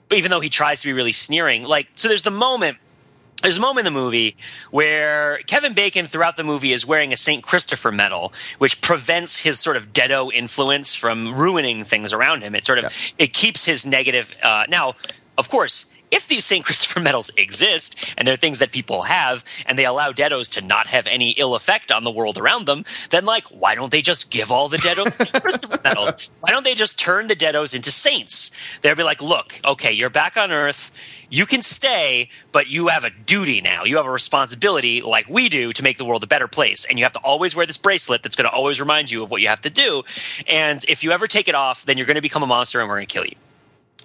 [0.09, 2.77] but even though he tries to be really sneering, like so, there's the moment.
[3.41, 4.37] There's a moment in the movie
[4.69, 7.41] where Kevin Bacon, throughout the movie, is wearing a St.
[7.41, 12.53] Christopher medal, which prevents his sort of deado influence from ruining things around him.
[12.53, 13.25] It sort of Yeah.
[13.25, 14.37] it keeps his negative.
[14.43, 14.93] Uh, now,
[15.39, 16.63] of course, if these St.
[16.65, 20.87] Christopher medals exist and they're things that people have and they allow deados to not
[20.87, 24.31] have any ill effect on the world around them, then like why don't they just
[24.31, 25.31] give all the deados St.
[25.43, 26.29] Christopher medals?
[26.41, 28.51] Why don't they just turn the deados into saints?
[28.81, 30.91] They'll be like, look, okay, you're back on Earth.
[31.29, 33.85] You can stay, but you have a duty now.
[33.85, 36.83] You have a responsibility, like we do, to make the world a better place.
[36.85, 39.31] And you have to always wear this bracelet that's going to always remind you of
[39.31, 40.03] what you have to do.
[40.47, 42.89] And if you ever take it off, then you're going to become a monster and
[42.89, 43.35] we're going to kill you.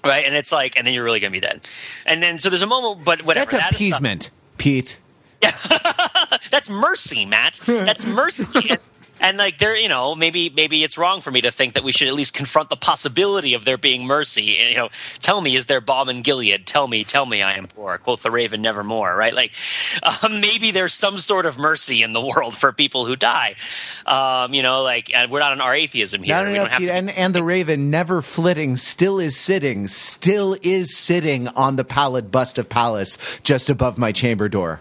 [0.07, 0.25] Right?
[0.25, 1.69] And it's like, and then you're really going to be dead.
[2.05, 3.51] And then, so there's a moment, but whatever.
[3.51, 4.99] That's that appeasement, Pete.
[5.43, 5.57] Yeah.
[6.51, 7.61] That's mercy, Matt.
[7.67, 8.71] That's mercy.
[9.21, 11.93] and, like there, you know, maybe maybe it's wrong for me to think that we
[11.93, 14.57] should at least confront the possibility of there being mercy.
[14.71, 14.89] You know,
[15.21, 16.67] tell me, is there balm in Gilead?
[16.67, 17.99] Tell me, tell me, I am poor.
[17.99, 19.15] Quoth the raven, nevermore.
[19.15, 19.35] Right?
[19.35, 19.53] Like
[20.23, 23.57] um, maybe there's some sort of mercy in the world for people who die.
[24.05, 26.37] Um, you know, like and we're not on our atheism here.
[26.37, 26.93] No, no, we have to.
[26.93, 32.31] and, and the raven, never flitting, still is sitting, still is sitting on the pallid
[32.31, 34.81] bust of Pallas just above my chamber door.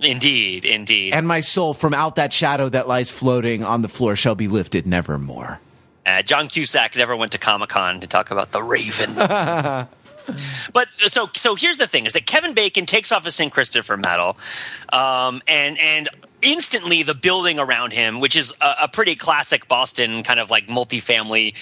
[0.00, 1.12] Indeed, indeed.
[1.12, 4.48] And my soul from out that shadow that lies floating on the floor shall be
[4.48, 5.60] lifted nevermore.
[6.06, 9.14] Uh, John Cusack never went to Comic Con to talk about the Raven.
[10.72, 13.52] but so so here's the thing: is that Kevin Bacon takes off his St.
[13.52, 14.36] Christopher medal,
[14.92, 16.08] um, and and
[16.42, 20.66] instantly the building around him, which is a, a pretty classic Boston kind of like
[20.66, 21.54] multifamily.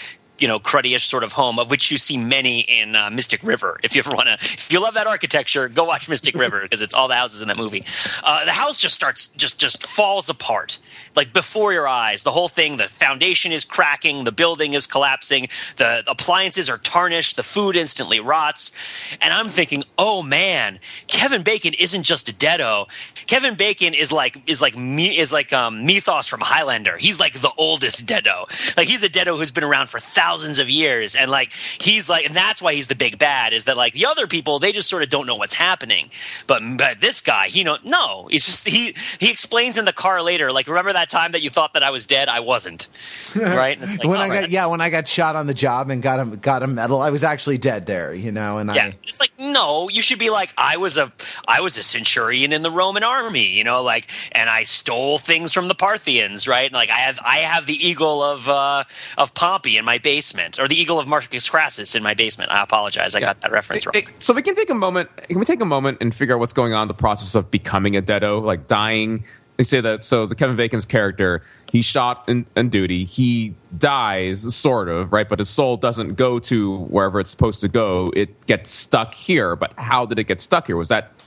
[0.43, 3.79] You know, cruddyish sort of home, of which you see many in uh, Mystic River.
[3.83, 6.83] If you ever want to, if you love that architecture, go watch Mystic River because
[6.83, 7.85] it's all the houses in that movie.
[8.23, 10.79] Uh, the house just starts, just just falls apart
[11.15, 12.23] like before your eyes.
[12.23, 17.37] The whole thing, the foundation is cracking, the building is collapsing, the appliances are tarnished,
[17.37, 18.73] the food instantly rots.
[19.21, 22.87] And I'm thinking, oh man, Kevin Bacon isn't just a deado.
[23.27, 26.97] Kevin Bacon is like is like me is like um, Methos from Highlander.
[26.99, 28.49] He's like the oldest deado.
[28.77, 32.25] Like he's a deado who's been around for thousands of years, and like he's like,
[32.25, 33.53] and that's why he's the big bad.
[33.53, 36.11] Is that like the other people they just sort of don't know what's happening,
[36.47, 40.23] but but this guy, he know no, it's just he he explains in the car
[40.23, 40.51] later.
[40.53, 42.29] Like remember that time that you thought that I was dead?
[42.29, 42.89] I wasn't.
[43.53, 43.79] Right?
[43.79, 46.25] Like, when I got yeah, when I got shot on the job and got a
[46.25, 48.15] got a medal, I was actually dead there.
[48.15, 51.13] You know, and yeah, I it's like no, you should be like I was a
[51.47, 53.47] I was a centurion in the Roman army.
[53.47, 56.49] You know, like and I stole things from the Parthians.
[56.49, 56.67] Right?
[56.67, 58.85] And like I have I have the eagle of uh,
[59.19, 62.53] of Pompey in my basement, or the eagle of Marcus Crassus in my basement.
[62.53, 63.29] I apologize, I yeah.
[63.29, 63.95] got that reference wrong.
[64.19, 65.09] So we can take a moment.
[65.29, 67.51] Can we take a moment and figure out what's going on in the process of
[67.51, 69.25] becoming a deado, like dying?
[69.57, 74.55] They say that so the Kevin Bacon's character, he shot in, in duty, he dies,
[74.55, 75.27] sort of, right?
[75.27, 78.13] But his soul doesn't go to wherever it's supposed to go.
[78.15, 79.57] It gets stuck here.
[79.57, 80.77] But how did it get stuck here?
[80.77, 81.22] Was that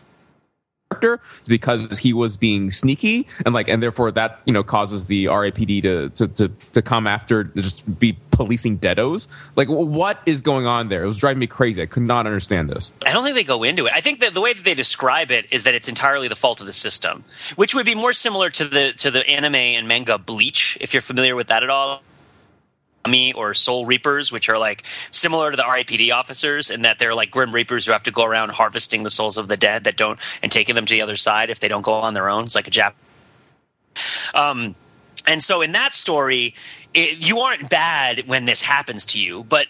[0.91, 5.25] character because he was being sneaky and like and therefore that you know causes the
[5.25, 10.67] RIPD to to to, to come after just be policing deados like what is going
[10.67, 11.03] on there?
[11.03, 11.81] It was driving me crazy.
[11.81, 12.91] I could not understand this.
[13.05, 13.93] I don't think they go into it.
[13.95, 16.61] I think that the way that they describe it is that it's entirely the fault
[16.61, 17.23] of the system
[17.55, 21.01] which would be more similar to the to the anime and manga bleach if you're
[21.01, 22.03] familiar with that at all
[23.35, 27.31] or Soul Reapers, which are like similar to the RIPD officers in that they're like
[27.31, 30.19] Grim Reapers who have to go around harvesting the souls of the dead that don't
[30.41, 32.43] and taking them to the other side if they don't go on their own.
[32.43, 32.93] It's like a Jap.
[34.33, 34.75] Um,
[35.27, 36.55] and so in that story,
[36.93, 39.67] it, you aren't bad when this happens to you, but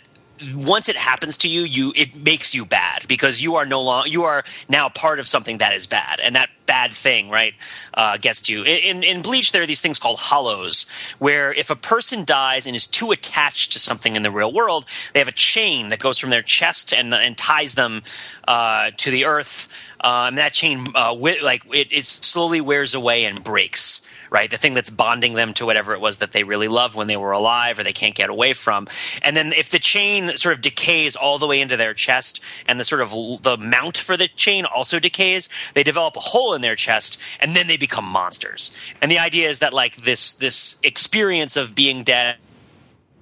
[0.53, 4.09] once it happens to you, you it makes you bad because you are no longer
[4.09, 7.53] you are now part of something that is bad, and that bad thing right
[7.93, 8.63] uh, gets to you.
[8.63, 10.85] In, in Bleach, there are these things called hollows,
[11.19, 14.85] where if a person dies and is too attached to something in the real world,
[15.13, 18.03] they have a chain that goes from their chest and and ties them
[18.47, 19.69] uh, to the earth.
[20.01, 24.04] Um, that chain, uh, like it, it slowly wears away and breaks
[24.35, 24.51] right?
[24.51, 27.15] The thing that's bonding them to whatever it was that they really loved when they
[27.15, 28.85] were alive or they can't get away from.
[29.21, 32.77] And then if the chain sort of decays all the way into their chest and
[32.77, 33.11] the sort of
[33.43, 37.55] the mount for the chain also decays, they develop a hole in their chest and
[37.55, 38.75] then they become monsters.
[39.01, 42.35] And the idea is that like this this experience of being dead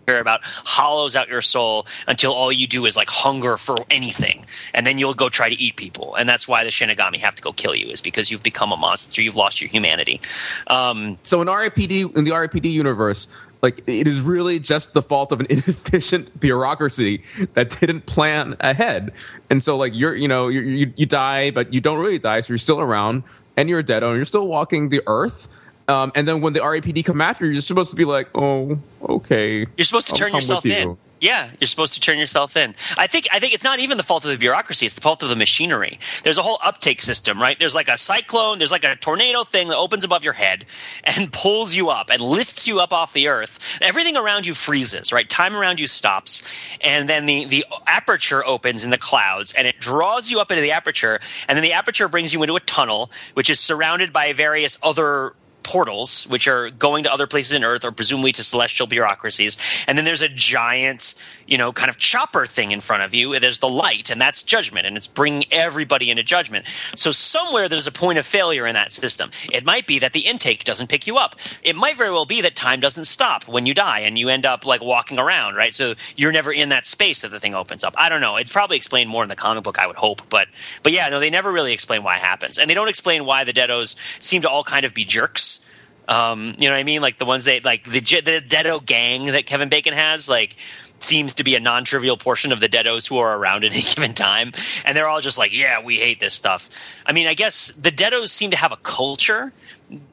[0.06, 4.46] care about hollows out your soul until all you do is like hunger for anything.
[4.74, 6.16] And then you'll go try to eat people.
[6.16, 8.78] And that's why the shinigami have to go kill you is because you've become a
[8.78, 9.22] monster.
[9.22, 10.22] You've lost your humanity.
[10.68, 13.28] Um, so in RIPD in the RIPD universe
[13.62, 19.14] like it is really just the fault of an inefficient bureaucracy that didn't plan ahead.
[19.50, 22.52] And so like you're you know you you, die but you don't really die so
[22.52, 23.24] you're still around
[23.56, 25.48] and you're a dead and you're still walking the earth
[25.88, 28.80] um, and then when the RIPD come after you, you're supposed to be like, oh,
[29.02, 29.60] okay.
[29.78, 30.98] You're supposed to I'll turn yourself in.
[31.24, 32.76] Yeah, you're supposed to turn yourself in.
[32.98, 35.24] I think I think it's not even the fault of the bureaucracy; it's the fault
[35.24, 35.98] of the machinery.
[36.24, 37.58] There's a whole uptake system, right?
[37.58, 40.66] There's like a cyclone, there's like a tornado thing that opens above your head
[41.06, 43.58] and pulls you up and lifts you up off the earth.
[43.82, 45.30] Everything around you freezes, right?
[45.30, 46.44] Time around you stops,
[46.82, 50.62] and then the the aperture opens in the clouds and it draws you up into
[50.62, 54.34] the aperture, and then the aperture brings you into a tunnel, which is surrounded by
[54.34, 58.88] various other portals, which are going to other places in Earth or presumably to celestial
[58.88, 59.58] bureaucracies.
[59.88, 63.40] And then there's a giant, you know, kind of chopper thing in front of you.
[63.40, 66.66] There's the light, and that's judgment, and it's bringing everybody into judgment.
[66.96, 69.32] So somewhere there's a point of failure in that system.
[69.52, 71.36] It might be that the intake doesn't pick you up.
[71.62, 74.46] It might very well be that time doesn't stop when you die, and you end
[74.46, 75.74] up like walking around, right?
[75.74, 77.94] So you're never in that space that the thing opens up.
[77.98, 78.38] I don't know.
[78.38, 80.48] It's probably explained more in the comic book, I would hope, but
[80.82, 83.44] but yeah, no, they never really explain why it happens, and they don't explain why
[83.44, 85.64] the Deados seem to all kind of be jerks
[86.08, 87.02] um, you know what I mean?
[87.02, 90.56] Like the ones they like the the Deado gang that Kevin Bacon has, like
[91.04, 94.14] seems to be a non-trivial portion of the deados who are around at any given
[94.14, 94.52] time
[94.86, 96.70] and they're all just like yeah we hate this stuff.
[97.06, 99.54] I mean i guess the deados seem to have a culture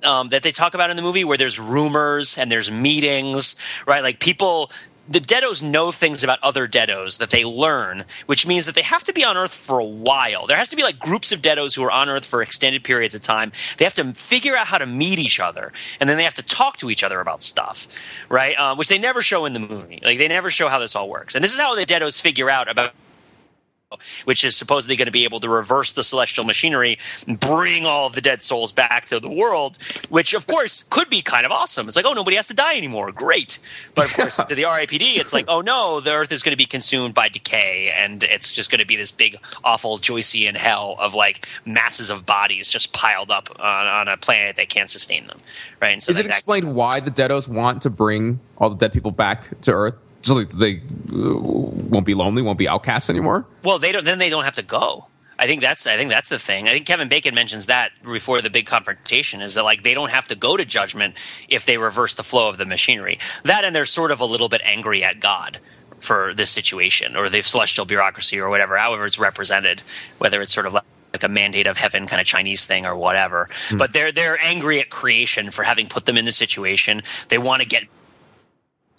[0.05, 4.03] um, that they talk about in the movie where there's rumors and there's meetings right?
[4.03, 4.71] Like people
[5.11, 9.03] the Deados know things about other Deados that they learn, which means that they have
[9.05, 10.47] to be on Earth for a while.
[10.47, 13.15] There has to be like groups of Deados who are on Earth for extended periods
[13.15, 13.51] of time.
[13.77, 16.45] They have to figure out how to meet each other, and then they have to
[16.45, 17.89] talk to each other about stuff,
[18.29, 18.57] right?
[18.57, 20.01] Um, which they never show in the movie.
[20.03, 21.35] Like they never show how this all works.
[21.35, 22.95] And this is how the Deados figure out about
[24.25, 28.07] which is supposedly going to be able to reverse the celestial machinery and bring all
[28.07, 31.51] of the dead souls back to the world, which of course could be kind of
[31.51, 31.89] awesome.
[31.89, 33.11] It's like, oh, nobody has to die anymore.
[33.11, 33.59] Great.
[33.95, 36.57] But of course, to the RIPD, it's like, oh no, the Earth is going to
[36.57, 40.97] be consumed by decay and it's just going to be this big, awful Joycean hell
[41.01, 45.27] of like masses of bodies just piled up on, on a planet that can't sustain
[45.27, 45.39] them.
[45.81, 45.93] Right.
[45.95, 48.93] And so Is that- it explained why the Deados want to bring all the dead
[48.93, 49.95] people back to Earth?
[50.23, 53.47] So they uh, won't be lonely, won't be outcasts anymore.
[53.65, 54.05] Well, they don't.
[54.05, 55.07] Then they don't have to go.
[55.39, 55.87] I think that's.
[55.87, 56.69] I think that's the thing.
[56.69, 60.11] I think Kevin Bacon mentions that before the big confrontation is that like they don't
[60.11, 61.15] have to go to judgment
[61.49, 63.19] if they reverse the flow of the machinery.
[63.45, 65.59] That and they're sort of a little bit angry at God
[66.01, 69.83] for this situation or the celestial bureaucracy or whatever, however it's represented,
[70.19, 72.97] whether it's sort of like like a mandate of heaven kind of Chinese thing or
[72.97, 73.49] whatever.
[73.77, 77.03] But they're they're angry at creation for having put them in the situation.
[77.29, 77.85] They want to get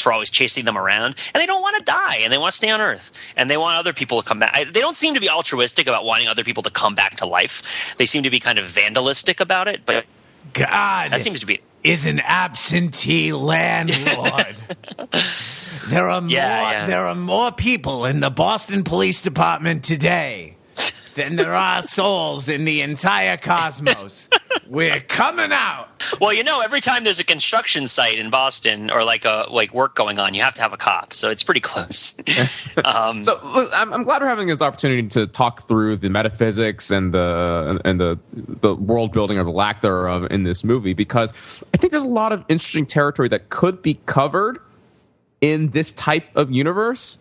[0.02, 2.58] for always chasing them around, and they don't want to die, and they want to
[2.58, 4.52] stay on Earth, and they want other people to come back.
[4.54, 7.26] I, they don't seem to be altruistic about wanting other people to come back to
[7.26, 7.96] life.
[7.98, 10.06] They seem to be kind of vandalistic about it, but
[10.54, 14.56] God that seems to be is an absentee landlord.
[15.88, 16.86] there are Yeah, more yeah.
[16.88, 20.56] there are more people in the Boston Police Department today
[21.22, 24.28] than there are souls in the entire cosmos.
[24.68, 26.04] We're coming out.
[26.20, 26.34] well.
[26.34, 29.96] You know, every time there's a construction site in Boston or like a like work
[29.96, 32.18] going on, you have to have a cop, so it's pretty close.
[32.86, 36.90] um, So look, I'm, I'm glad we're having this opportunity to talk through the metaphysics
[36.90, 41.32] and the and the the world building or the lack thereof in this movie because
[41.74, 44.60] I think there's a lot of interesting territory that could be covered
[45.42, 47.20] in this type of universe.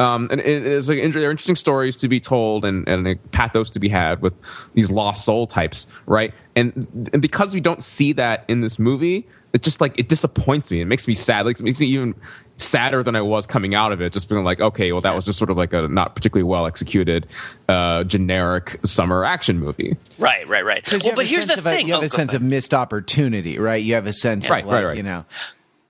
[0.00, 3.16] Um, and it is like, there are interesting stories to be told and, and a
[3.32, 4.32] pathos to be had with
[4.74, 6.32] these lost soul types, right?
[6.54, 10.70] And, and because we don't see that in this movie, it just like it disappoints
[10.70, 10.80] me.
[10.80, 11.46] It makes me sad.
[11.46, 12.14] Like it makes me even
[12.58, 14.12] sadder than I was coming out of it.
[14.12, 16.66] Just being like, okay, well, that was just sort of like a not particularly well
[16.66, 17.26] executed,
[17.68, 19.96] uh, generic summer action movie.
[20.18, 20.86] right, right, right.
[21.04, 21.86] Well, but here's the of a- thing.
[21.88, 22.42] you have Oh, a sense ahead.
[22.42, 23.82] of missed opportunity, right?
[23.82, 24.96] You have a sense Right, of right, like, right.
[24.98, 25.24] you know.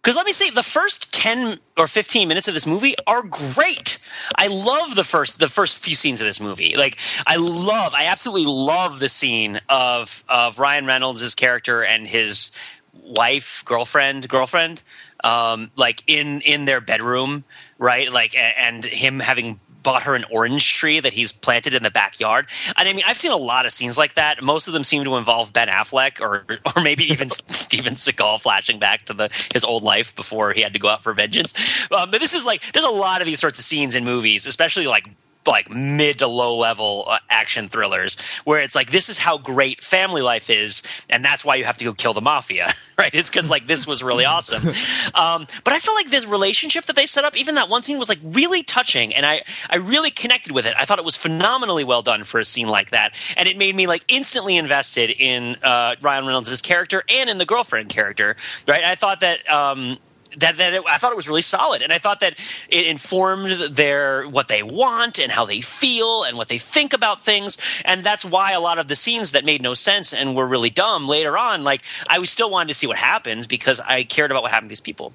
[0.09, 3.99] Because let me say, the first ten or fifteen minutes of this movie are great.
[4.39, 6.77] I love the first the first few scenes of this movie.
[6.79, 6.97] Like,
[7.27, 12.53] I love, I absolutely love the scene of of Ryan Reynolds' character and his
[12.95, 14.83] wife, girlfriend, girlfriend,
[15.25, 17.45] um, like in in their bedroom,
[17.77, 18.11] right?
[18.11, 22.49] Like, and him having bought her an orange tree that he's planted in the backyard.
[22.77, 24.43] And I mean, I've seen a lot of scenes like that.
[24.43, 26.45] Most of them seem to involve Ben Affleck or
[26.77, 30.73] or maybe even Steven Seagal flashing back to the his old life before he had
[30.73, 31.55] to go out for vengeance.
[31.91, 34.47] Um, but this is like there's a lot of these sorts of scenes in movies,
[34.47, 35.09] especially like
[35.49, 39.83] like mid to low level uh, action thrillers where it's like this is how great
[39.83, 43.15] family life is and that's why you have to go kill the mafia right?
[43.15, 44.63] It's because like this was really awesome.
[45.15, 47.99] Um, but i feel like this relationship that they set up even that one scene
[47.99, 50.75] was like really touching and i i really connected with it.
[50.79, 53.75] I thought it was phenomenally well done for a scene like that and it made
[53.75, 58.37] me like instantly invested in uh, ryan reynolds' character and in the girlfriend character
[58.67, 58.85] right?
[58.85, 59.99] I thought that um,
[60.37, 62.35] that that it, I thought it was really solid, and I thought that
[62.69, 67.23] it informed their what they want and how they feel and what they think about
[67.23, 70.47] things, and that's why a lot of the scenes that made no sense and were
[70.47, 74.05] really dumb later on, like I was still wanted to see what happens because I
[74.05, 75.13] cared about what happened to these people.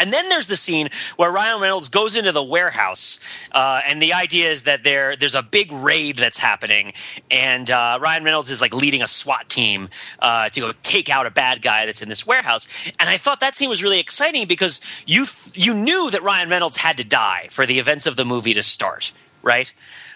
[0.00, 3.20] And then there's the scene where Ryan Reynolds goes into the warehouse,
[3.52, 6.94] uh, and the idea is that there there's a big raid that's happening,
[7.30, 9.90] and uh, Ryan Reynolds is like leading a SWAT team
[10.20, 12.66] uh, to go take out a bad guy that's in this warehouse.
[12.98, 16.48] And I thought that scene was really exciting because you th- you knew that Ryan
[16.48, 19.72] Reynolds had to die for the events of the movie to start, right?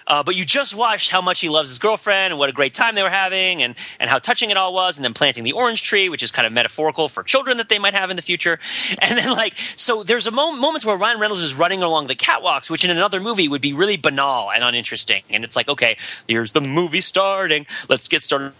[0.06, 2.74] Uh, but you just watched how much he loves his girlfriend and what a great
[2.74, 5.52] time they were having and, and how touching it all was and then planting the
[5.52, 8.22] orange tree which is kind of metaphorical for children that they might have in the
[8.22, 8.58] future.
[9.00, 12.14] And then like so there's a mo- moments where ryan reynolds is running along the
[12.14, 15.22] catwalks which in another movie would be really banal and uninteresting.
[15.30, 15.96] And it's like okay
[16.26, 17.66] here's the movie starting.
[17.88, 18.52] Let's get started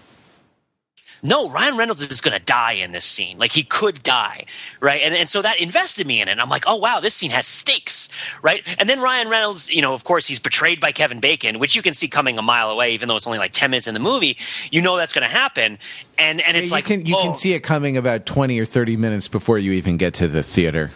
[1.24, 3.38] no, Ryan Reynolds is going to die in this scene.
[3.38, 4.44] Like he could die,
[4.78, 5.00] right?
[5.02, 6.38] And and so that invested me in it.
[6.38, 8.10] I'm like, oh wow, this scene has stakes,
[8.42, 8.62] right?
[8.78, 11.80] And then Ryan Reynolds, you know, of course, he's betrayed by Kevin Bacon, which you
[11.80, 14.00] can see coming a mile away, even though it's only like ten minutes in the
[14.00, 14.36] movie.
[14.70, 15.78] You know that's going to happen,
[16.18, 18.66] and and it's you like can you oh, can see it coming about twenty or
[18.66, 20.90] thirty minutes before you even get to the theater.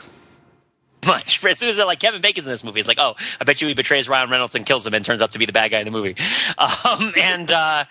[1.06, 1.42] much.
[1.48, 3.62] As soon as they're like Kevin Bacon's in this movie, it's like, oh, I bet
[3.62, 5.70] you he betrays Ryan Reynolds and kills him and turns out to be the bad
[5.70, 6.16] guy in the movie.
[6.58, 7.84] Um, and uh,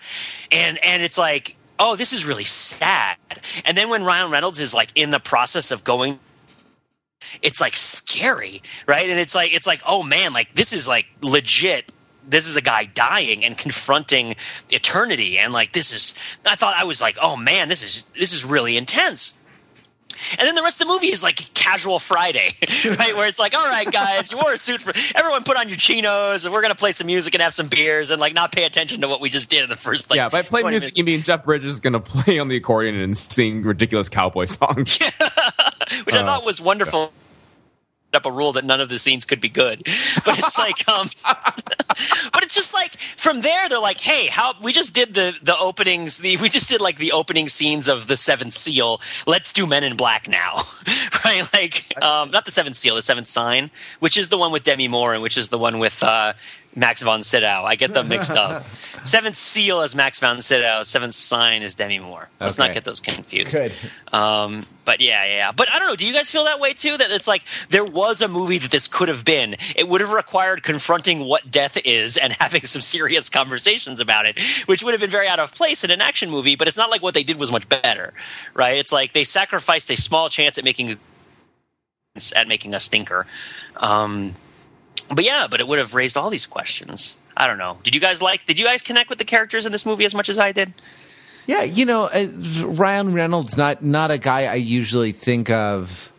[0.50, 3.16] and and it's like, oh, this is really sad.
[3.64, 6.18] And then when Ryan Reynolds is like in the process of going
[7.42, 9.08] it's like scary, right?
[9.08, 11.90] And it's like it's like, oh man, like this is like legit.
[12.26, 14.36] This is a guy dying and confronting
[14.70, 16.14] eternity, and like this is.
[16.44, 19.37] I thought I was like, oh man, this is this is really intense.
[20.38, 22.50] And then the rest of the movie is like casual Friday,
[22.98, 23.16] right?
[23.16, 25.76] Where it's like, all right, guys, you wore a suit for everyone, put on your
[25.76, 28.64] chinos, and we're gonna play some music and have some beers, and like not pay
[28.64, 30.16] attention to what we just did in the first like.
[30.16, 30.98] yeah, by play music, minutes.
[30.98, 34.46] you mean Jeff Bridges is going to play on the accordion and sing ridiculous cowboy
[34.46, 34.98] songs.
[36.04, 37.12] which I thought was wonderful.
[38.14, 39.82] Up a rule that none of the scenes could be good,
[40.24, 41.10] but it's like, um,
[42.32, 45.56] but it's just like from there they're like, hey, how we just did the the
[45.58, 49.00] openings, the we just did like the opening scenes of the Seventh Seal.
[49.26, 50.62] Let's do Men in Black now,
[51.24, 51.48] right?
[51.52, 53.70] Like, um, not the Seventh Seal, the Seventh Sign,
[54.00, 56.34] which is the one with Demi Moore and which is the one with uh,
[56.78, 57.64] Max von Sydow.
[57.64, 58.64] I get them mixed up.
[59.04, 60.84] Seventh Seal is Max von Sydow.
[60.84, 62.28] Seventh Sign is Demi Moore.
[62.40, 63.52] Let's not get those confused.
[63.52, 63.72] Good.
[64.12, 65.52] Um, but yeah, yeah, yeah.
[65.52, 65.96] But I don't know.
[65.96, 66.96] Do you guys feel that way too?
[66.96, 69.56] That it's like there was a movie that this could have been.
[69.74, 74.38] It would have required confronting what death is and having some serious conversations about it,
[74.66, 76.54] which would have been very out of place in an action movie.
[76.54, 78.14] But it's not like what they did was much better,
[78.54, 78.78] right?
[78.78, 80.98] It's like they sacrificed a small chance at making a,
[82.36, 83.26] at making a stinker.
[83.76, 84.36] Um,
[85.08, 87.18] but yeah, but it would have raised all these questions.
[87.36, 87.78] I don't know.
[87.82, 88.46] Did you guys like?
[88.46, 90.74] Did you guys connect with the characters in this movie as much as I did?
[91.46, 92.26] Yeah, you know, uh,
[92.62, 96.12] Ryan Reynolds not not a guy I usually think of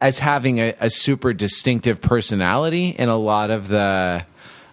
[0.00, 4.24] as having a, a super distinctive personality in a lot of the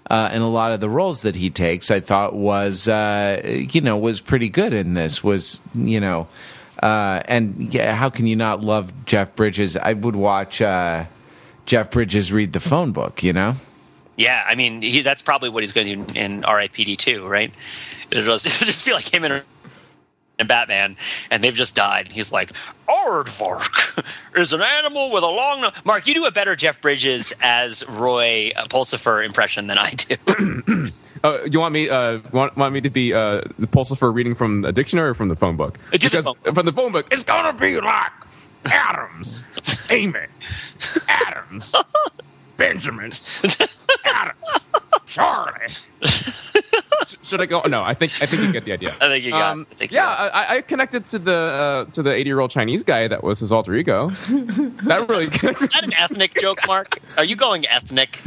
[0.10, 1.90] uh, in a lot of the roles that he takes.
[1.90, 5.24] I thought was uh, you know was pretty good in this.
[5.24, 6.28] Was you know,
[6.82, 9.78] uh, and yeah, how can you not love Jeff Bridges?
[9.78, 11.06] I would watch uh,
[11.66, 13.24] Jeff Bridges read the phone book.
[13.24, 13.56] You know.
[14.16, 16.98] Yeah, I mean, he, that's probably what he's going to do in R.I.P.D.
[16.98, 17.52] too, right?
[18.12, 19.44] It'll just, it'll just feel like him and,
[20.38, 20.98] and Batman,
[21.32, 22.10] and they've just died.
[22.10, 22.52] He's like,
[22.88, 24.06] Aardvark
[24.38, 25.62] is an animal with a long.
[25.62, 25.72] No-.
[25.84, 30.92] Mark, you do a better Jeff Bridges as Roy uh, Pulsipher impression than I do.
[31.24, 31.90] Uh, you want me?
[31.90, 35.30] Uh, want, want me to be uh, the Pulsipher reading from a dictionary or from
[35.30, 35.80] the phone book?
[35.94, 38.12] Uh, do the phone from the phone book, it's gonna be like
[38.66, 39.42] Adams,
[39.90, 40.20] Amy,
[41.08, 41.74] Adams,
[42.58, 43.12] Benjamin,
[44.06, 44.46] Adams,
[45.06, 45.68] Charlie.
[47.22, 47.62] Should I go?
[47.62, 48.96] No, I think I think you get the idea.
[49.02, 49.68] I think you got it.
[49.72, 52.40] I think you yeah, got I, I connected to the uh, to the eighty year
[52.40, 54.10] old Chinese guy that was his alter ego.
[54.10, 55.64] that really connected.
[55.66, 57.00] Is that an ethnic joke, Mark?
[57.18, 58.22] Are you going ethnic?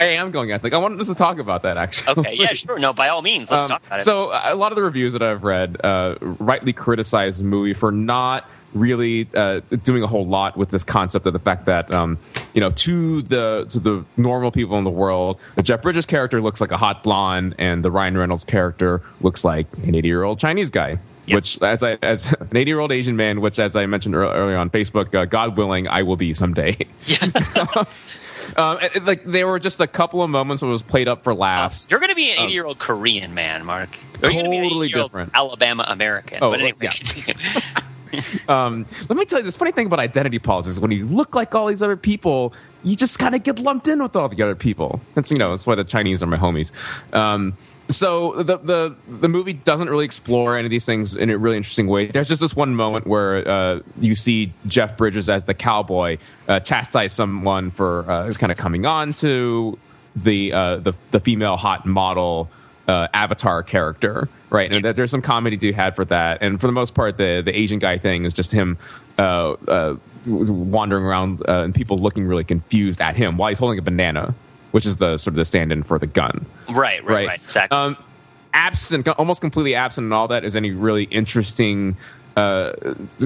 [0.00, 0.74] Hey, I'm going ethnic.
[0.74, 2.14] I wanted us to talk about that actually.
[2.20, 2.78] Okay, yeah, sure.
[2.78, 4.04] No, by all means, let's Um, talk about it.
[4.04, 7.92] So a lot of the reviews that I've read uh, rightly criticize the movie for
[7.92, 12.18] not really uh, doing a whole lot with this concept of the fact that um,
[12.54, 16.40] you know to the to the normal people in the world, the Jeff Bridges character
[16.40, 20.22] looks like a hot blonde, and the Ryan Reynolds character looks like an 80 year
[20.22, 20.98] old Chinese guy.
[21.26, 21.34] Yes.
[21.36, 24.56] Which, as I as an 80 year old Asian man, which as I mentioned earlier
[24.56, 26.76] on Facebook, uh, God willing, I will be someday.
[28.56, 31.24] um, and, like there were just a couple of moments where it was played up
[31.24, 31.86] for laughs.
[31.90, 33.90] You're going to be an 80 year old Korean man, Mark.
[34.22, 35.30] You're Um, Totally different.
[35.34, 36.38] Alabama American.
[36.42, 37.82] Oh, but anyway, yeah.
[38.48, 41.54] Um, let me tell you this funny thing about identity politics: when you look like
[41.54, 42.52] all these other people,
[42.82, 45.00] you just kind of get lumped in with all the other people.
[45.14, 46.72] That's you know that's why the Chinese are my homies.
[47.14, 47.56] Um,
[47.88, 51.56] so the the the movie doesn't really explore any of these things in a really
[51.56, 52.06] interesting way.
[52.06, 56.60] There's just this one moment where uh, you see Jeff Bridges as the cowboy uh,
[56.60, 59.78] chastise someone for uh, is kind of coming on to
[60.16, 62.50] the uh, the the female hot model
[62.88, 64.72] uh, avatar character, right?
[64.72, 67.42] And there's some comedy to be had for that, and for the most part, the
[67.44, 68.78] the Asian guy thing is just him
[69.18, 73.78] uh, uh, wandering around uh, and people looking really confused at him while he's holding
[73.78, 74.34] a banana,
[74.72, 77.26] which is the sort of the stand-in for the gun, right, right, right?
[77.28, 77.42] right.
[77.42, 77.76] Exactly.
[77.76, 77.96] Um,
[78.54, 81.96] absent, almost completely absent and all that is any really interesting
[82.36, 82.72] uh,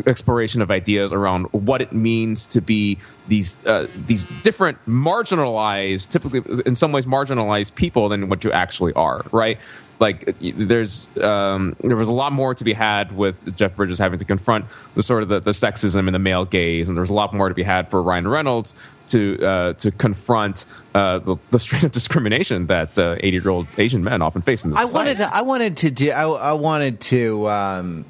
[0.06, 2.98] exploration of ideas around what it means to be
[3.28, 8.92] these uh, these different marginalized, typically in some ways marginalized people than what you actually
[8.94, 9.58] are, right?
[9.98, 14.18] Like there's um, there was a lot more to be had with Jeff Bridges having
[14.18, 17.14] to confront the sort of the, the sexism and the male gaze, and there's a
[17.14, 18.74] lot more to be had for Ryan Reynolds
[19.08, 24.04] to uh, to confront uh, the, the straight up discrimination that eighty year old Asian
[24.04, 24.80] men often face in this.
[24.80, 28.04] I wanted to, I wanted to do I, I wanted to um,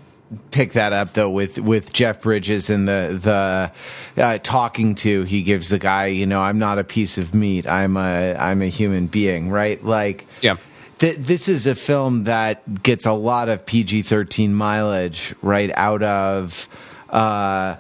[0.50, 3.18] pick that up though with with Jeff Bridges and the
[4.16, 7.32] the uh, talking to he gives the guy you know I'm not a piece of
[7.34, 10.56] meat I'm a I'm a human being right like Yeah.
[10.98, 16.02] th- this is a film that gets a lot of PG thirteen mileage right out
[16.02, 16.66] of.
[17.08, 17.76] Uh,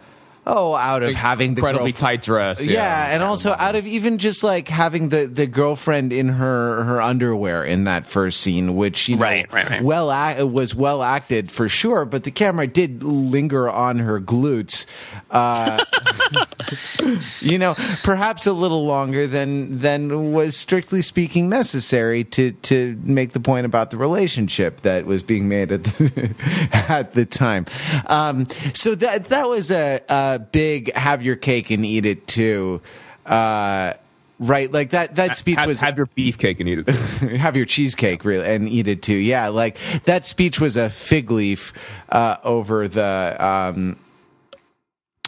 [0.46, 2.64] oh, out of having the incredibly girlf- tight dress.
[2.64, 7.02] Yeah, and also out of even just like having the the girlfriend in her her
[7.02, 9.82] underwear in that first scene, which you know Right, right, right.
[9.82, 14.86] well ac- was well acted for sure, but the camera did linger on her glutes.
[15.30, 15.82] Uh,
[17.40, 23.32] you know, perhaps a little longer than than was strictly speaking necessary to to make
[23.32, 26.34] the point about the relationship that was being made at the,
[26.88, 27.66] at the time.
[28.06, 32.80] Um, so that that was a, a big have your cake and eat it too.
[33.24, 33.94] Uh,
[34.38, 35.14] Right, like that.
[35.16, 36.86] That speech have, was have your beefcake and eat it.
[36.86, 37.26] Too.
[37.36, 39.14] have your cheesecake really and eat it too.
[39.14, 41.72] Yeah, like that speech was a fig leaf
[42.10, 43.36] uh, over the.
[43.38, 43.98] Um,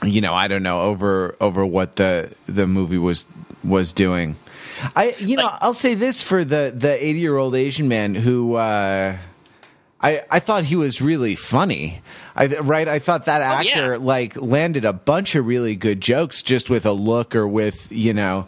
[0.04, 3.26] you know, I don't know over over what the the movie was
[3.64, 4.36] was doing.
[4.94, 8.54] I you know I'll say this for the the eighty year old Asian man who.
[8.54, 9.16] Uh,
[10.01, 12.01] I, I thought he was really funny.
[12.36, 12.88] I right.
[12.88, 13.99] I thought that actor yeah.
[14.01, 18.14] like landed a bunch of really good jokes just with a look or with you
[18.14, 18.46] know,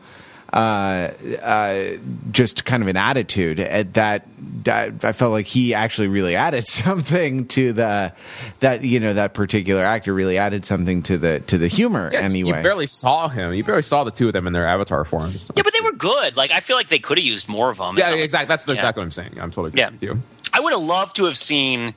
[0.52, 1.10] uh,
[1.42, 1.96] uh,
[2.30, 4.28] just kind of an attitude at that,
[4.62, 5.04] that.
[5.04, 8.12] I felt like he actually really added something to the
[8.60, 12.20] that you know that particular actor really added something to the to the humor Yeah,
[12.20, 12.58] anyway.
[12.58, 13.54] You barely saw him.
[13.54, 15.50] You barely saw the two of them in their avatar forms.
[15.56, 16.36] Yeah, but they were good.
[16.36, 17.98] Like I feel like they could have used more of them.
[17.98, 18.46] Yeah, not like- exactly.
[18.48, 18.74] That's Yeah.
[18.74, 19.38] exactly what I'm saying.
[19.40, 19.90] I'm totally Yeah.
[19.90, 20.22] with you.
[20.52, 21.94] I would have loved to have seen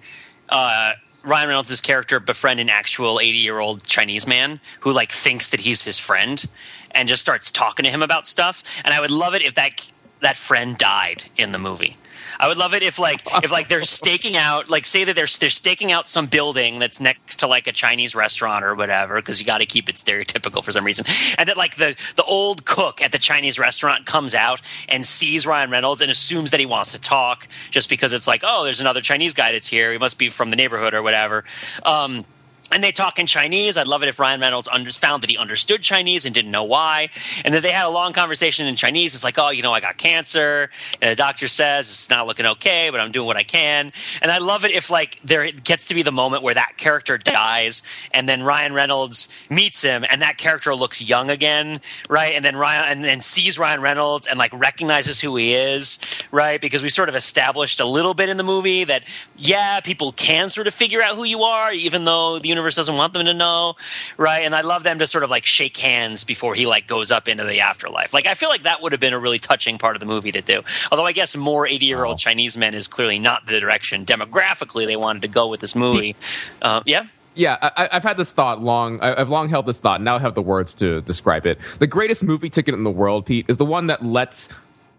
[0.49, 0.93] uh,
[1.23, 5.61] Ryan Reynolds' character befriend an actual 80 year old Chinese man who like thinks that
[5.61, 6.45] he's his friend
[6.91, 8.63] and just starts talking to him about stuff.
[8.83, 9.89] And I would love it if that
[10.23, 11.97] that friend died in the movie.
[12.39, 15.27] I would love it if like if like they're staking out like say that they're
[15.39, 19.39] they're staking out some building that's next to like a Chinese restaurant or whatever because
[19.39, 21.05] you got to keep it stereotypical for some reason
[21.37, 25.45] and that like the the old cook at the Chinese restaurant comes out and sees
[25.45, 28.81] Ryan Reynolds and assumes that he wants to talk just because it's like oh there's
[28.81, 31.43] another Chinese guy that's here he must be from the neighborhood or whatever
[31.83, 32.25] um
[32.73, 33.77] and they talk in Chinese.
[33.77, 36.63] I'd love it if Ryan Reynolds under- found that he understood Chinese and didn't know
[36.63, 37.09] why.
[37.45, 39.13] And then they had a long conversation in Chinese.
[39.13, 40.69] It's like, oh, you know, I got cancer.
[41.01, 43.91] And the doctor says it's not looking okay, but I'm doing what I can.
[44.21, 47.17] And I love it if, like, there gets to be the moment where that character
[47.17, 52.33] dies and then Ryan Reynolds meets him and that character looks young again, right?
[52.33, 55.99] And then Ryan, and then sees Ryan Reynolds and, like, recognizes who he is,
[56.31, 56.59] right?
[56.59, 59.03] Because we sort of established a little bit in the movie that,
[59.37, 62.95] yeah, people can sort of figure out who you are, even though the universe doesn't
[62.95, 63.75] want them to know,
[64.17, 64.41] right?
[64.41, 67.27] And I love them to sort of like shake hands before he like goes up
[67.27, 68.13] into the afterlife.
[68.13, 70.31] Like I feel like that would have been a really touching part of the movie
[70.31, 70.61] to do.
[70.91, 74.85] Although I guess more eighty year old Chinese men is clearly not the direction demographically
[74.85, 76.15] they wanted to go with this movie.
[76.61, 77.05] Uh, yeah.
[77.35, 79.01] Yeah, I, I've had this thought long.
[79.01, 80.01] I- I've long held this thought.
[80.01, 81.57] Now I have the words to describe it.
[81.79, 84.49] The greatest movie ticket in the world, Pete, is the one that lets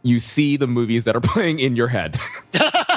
[0.03, 2.19] you see the movies that are playing in your head.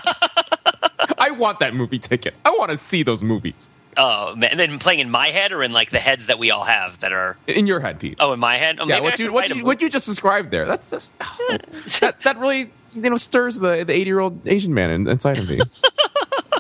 [1.37, 2.33] I want that movie ticket.
[2.43, 4.51] I want to see those movies Oh, man.
[4.51, 6.99] and then playing in my head or in like the heads that we all have
[6.99, 7.37] that are.
[7.47, 8.17] in your head, Pete.
[8.19, 8.77] Oh, in my head.
[8.79, 10.65] Oh, yeah, what you what you, what you just described there.
[10.65, 11.57] That's just, oh,
[12.01, 15.39] that that really you know stirs the the eighty year old Asian man in, inside
[15.39, 15.59] of me.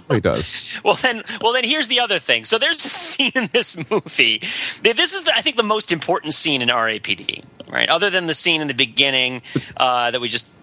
[0.09, 0.79] It does.
[0.85, 2.45] Well then, well then, here's the other thing.
[2.45, 4.37] So there's a scene in this movie.
[4.81, 7.89] This is, the, I think, the most important scene in RIPD, right?
[7.89, 9.41] Other than the scene in the beginning
[9.75, 10.55] uh, that we just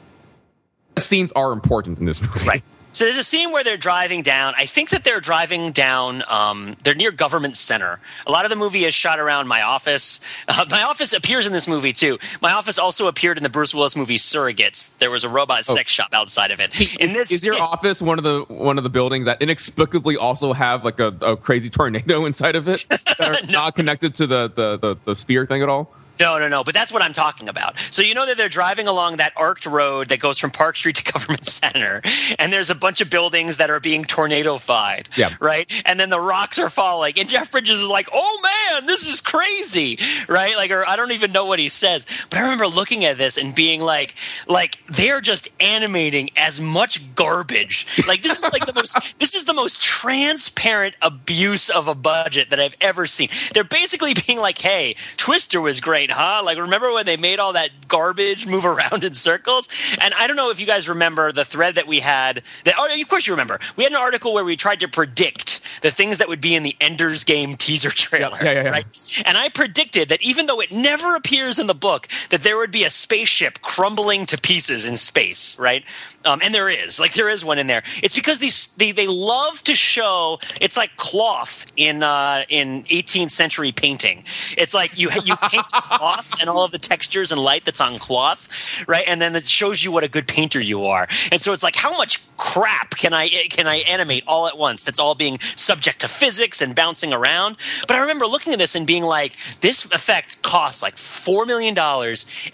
[0.97, 2.49] Scenes are important in this movie.
[2.49, 2.65] right.
[2.95, 4.55] So there's a scene where they're driving down.
[4.57, 6.23] I think that they're driving down.
[6.29, 7.99] Um, they're near Government Center.
[8.25, 10.21] A lot of the movie is shot around my office.
[10.47, 12.19] Uh, my office appears in this movie too.
[12.41, 14.97] My office also appeared in the Bruce Willis movie Surrogates.
[14.99, 16.79] There was a robot sex shop outside of it.
[17.01, 20.53] In Is, is your office one of the one of the buildings that inexplicably also
[20.53, 24.53] have like a, a crazy tornado inside of it that are not connected to the,
[24.55, 25.93] the, the, the spear thing at all?
[26.19, 26.65] No, no, no.
[26.65, 27.79] But that's what I'm talking about.
[27.91, 30.97] So you know that they're driving along that arced road that goes from Park Street
[30.97, 32.03] to Government Center,
[32.39, 35.09] and there's a bunch of buildings that are being tornado-fied.
[35.17, 35.35] Yeah.
[35.41, 35.71] Right.
[35.85, 39.21] And then the rocks are falling, and Jeff Bridges is like, "Oh man, this is
[39.21, 39.99] crazy!"
[40.29, 40.57] Right?
[40.57, 43.37] Like, or I don't even know what he says, but I remember looking at this
[43.37, 44.15] and being like,
[44.49, 47.87] "Like they're just animating as much garbage.
[48.07, 48.95] Like this is like the most.
[49.19, 53.29] This is the most transparent abuse of a budget that I've ever seen.
[53.53, 56.43] They're basically being like, "Hey, Twister was great." Huh?
[56.45, 59.69] Like, remember when they made all that garbage move around in circles?
[60.01, 62.43] And I don't know if you guys remember the thread that we had.
[62.65, 63.59] That, oh, of course you remember.
[63.77, 66.63] We had an article where we tried to predict the things that would be in
[66.63, 68.39] the Ender's Game teaser trailer.
[68.43, 68.71] Yeah, yeah, yeah.
[68.71, 69.23] Right?
[69.27, 72.71] And I predicted that even though it never appears in the book, that there would
[72.71, 75.85] be a spaceship crumbling to pieces in space, right?
[76.25, 77.83] Um, and there is, like, there is one in there.
[78.03, 80.39] It's because these they, they love to show.
[80.61, 84.25] It's like cloth in uh, in 18th century painting.
[84.57, 85.67] It's like you you paint
[85.99, 88.49] cloth and all of the textures and light that's on cloth,
[88.87, 89.05] right?
[89.07, 91.09] And then it shows you what a good painter you are.
[91.33, 94.85] And so it's like, how much crap can I can I animate all at once?
[94.85, 97.57] That's all being subject to physics and bouncing around.
[97.87, 101.77] But I remember looking at this and being like, this effect costs like $4 million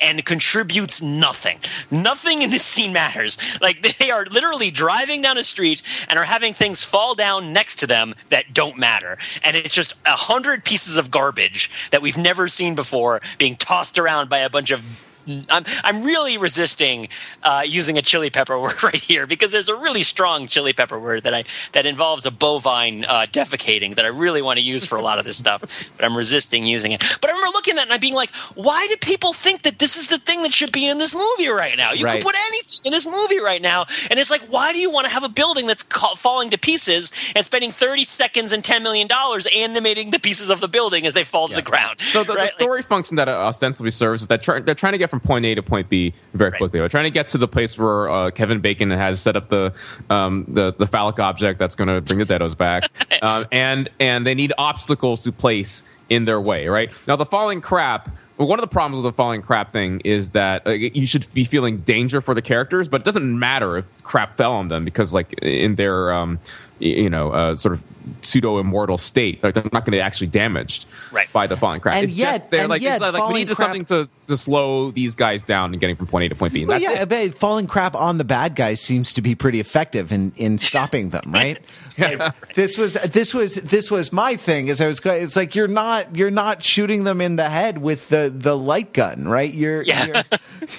[0.01, 1.59] and contributes nothing.
[1.91, 3.39] Nothing in this scene matters.
[3.61, 7.77] Like they are literally driving down a street and are having things fall down next
[7.77, 9.19] to them that don't matter.
[9.43, 13.99] And it's just a hundred pieces of garbage that we've never seen before being tossed
[13.99, 14.83] around by a bunch of
[15.29, 17.09] I'm I'm really resisting
[17.43, 20.99] uh, using a chili pepper word right here because there's a really strong chili pepper
[20.99, 24.87] word that I that involves a bovine uh, defecating that I really want to use
[24.87, 25.63] for a lot of this stuff,
[25.97, 27.03] but I'm resisting using it.
[27.21, 29.79] But I remember looking at that and I'm being like, why do people think that
[29.79, 31.93] this is the thing that should be in this movie right now?
[31.93, 32.21] You Right.
[32.23, 35.07] can put anything in this movie right now, and it's like, why do you want
[35.07, 38.83] to have a building that's ca- falling to pieces and spending 30 seconds and 10
[38.83, 42.01] million dollars animating the pieces of the building as they fall to the ground?
[42.01, 42.37] So the, Right?
[42.37, 45.20] the Like- story function that ostensibly serves is that try, they're trying to get from
[45.23, 46.59] point A to point B very Right.
[46.59, 46.81] quickly.
[46.81, 49.73] We're trying to get to the place where uh, Kevin Bacon has set up the
[50.09, 52.85] um, the, the phallic object that's going to bring the Deados back,
[53.23, 56.67] um, and and they need obstacles to place in their way.
[56.69, 58.11] Right now, the falling crap.
[58.39, 61.31] Well, one of the problems with the falling crap thing is that uh, you should
[61.35, 64.83] be feeling danger for the characters, but it doesn't matter if crap fell on them
[64.83, 66.39] because, like, in their um,
[66.81, 67.85] you know uh, sort of
[68.23, 71.33] pseudo immortal state, like, they're not going to be actually damaged Right.
[71.33, 71.95] by the falling crap.
[71.95, 73.85] And it's yet- just they're and like, yet it's like we need to crap- something
[73.87, 76.63] to, to slow these guys down and getting from point A to point B.
[76.63, 77.35] And Well, that's yeah, it.
[77.35, 81.31] falling crap on the bad guys seems to be pretty effective in, in stopping them,
[81.33, 81.59] right?
[81.99, 84.71] Like, this was this was this was my thing.
[84.71, 87.77] As I was, going, it's like you're not you're not shooting them in the head
[87.77, 89.53] with the the light gun, right?
[89.53, 90.07] You're, Yeah.
[90.07, 90.23] you're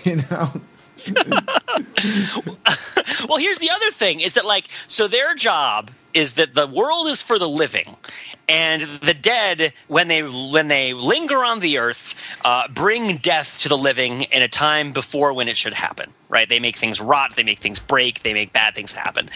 [0.16, 0.50] you know.
[3.28, 7.08] well, here's the other thing is that like so their job is that the world
[7.08, 7.96] is for the living
[8.50, 13.70] and the dead when they when they linger on the earth uh, bring death to
[13.70, 16.48] the living in a time before when it should happen right?
[16.48, 19.30] They make things rot they make things break they make bad things happen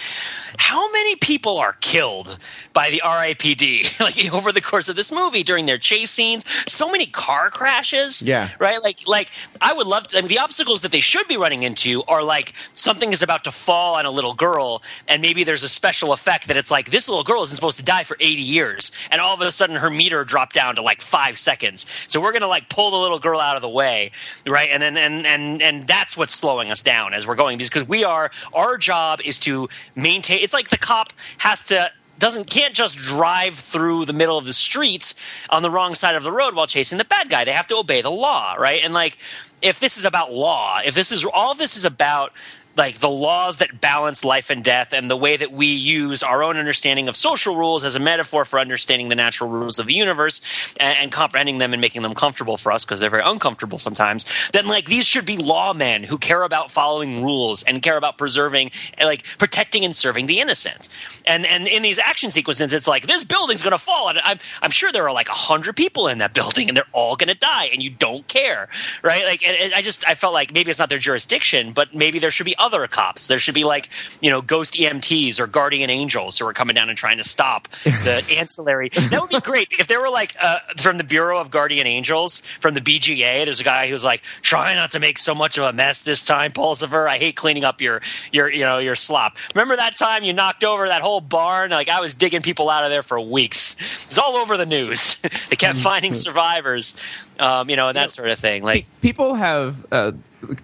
[0.58, 2.38] how many people are killed
[2.74, 6.90] by the RIPD like over the course of this movie during their chase scenes so
[6.92, 8.50] many car crashes Yeah.
[8.60, 8.80] right?
[8.84, 9.32] Like like
[9.62, 12.24] i would love to, I mean, the obstacles that they should be running into are
[12.24, 16.14] like something is about to fall on a little girl and maybe there's a special
[16.14, 19.22] effect that it's like this little girl isn't supposed to die for 80 years and
[19.22, 21.86] all of a sudden her meter dropped down to like five seconds.
[22.08, 24.12] So we're gonna like pull the little girl out of the way
[24.48, 24.70] right?
[24.72, 28.04] And then and and and that's what's slowing us down as we're going because we
[28.04, 32.98] are our job is to maintain it's like the cop has to doesn't can't just
[32.98, 35.16] drive through the middle of the streets
[35.50, 37.44] on the wrong side of the road while chasing the bad guy.
[37.44, 38.82] They have to obey the law, right?
[38.84, 39.18] And like
[39.62, 42.32] if this is about law, if this is all this is about
[42.76, 46.44] like the laws that balance life and death and the way that we use our
[46.44, 49.94] own understanding of social rules as a metaphor for understanding the natural rules of the
[49.94, 50.42] universe
[50.80, 54.26] and, and comprehending them and making them comfortable for us because they're very uncomfortable sometimes
[54.52, 58.72] then like these should be lawmen who care about following rules and care about preserving
[59.02, 60.90] like protecting and serving the innocent.
[61.26, 64.10] And and in these action sequences it's like this building's going to fall.
[64.10, 66.86] And I'm, I'm sure there are like a hundred people in that building and they're
[66.94, 68.70] all going to die and you don't care
[69.04, 69.24] right?
[69.26, 72.20] Like and, and i just i felt like maybe it's not their jurisdiction but maybe
[72.20, 73.28] there should be other cops.
[73.28, 73.90] There should be like
[74.22, 77.68] you know ghost emts or guardian angels who are coming down and trying to stop
[77.84, 78.90] the ancillary.
[78.90, 79.68] That would be great.
[79.78, 83.60] If there were like uh, from the bureau of guardian angels from the bga there's
[83.60, 86.52] a guy who's like try not to make so much of a mess this time
[86.52, 87.08] Pulsipher.
[87.08, 88.02] I hate cleaning up your
[88.32, 89.38] your you know your slop.
[89.54, 91.72] Remember that time you knocked over that whole barn?
[91.72, 93.76] Like i was digging people out of there for weeks.
[94.06, 95.22] It's all over the news.
[95.50, 96.96] They kept finding survivors
[97.40, 100.12] um, you know and that sort of thing like people have uh,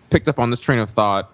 [0.10, 1.32] picked up on this train of thought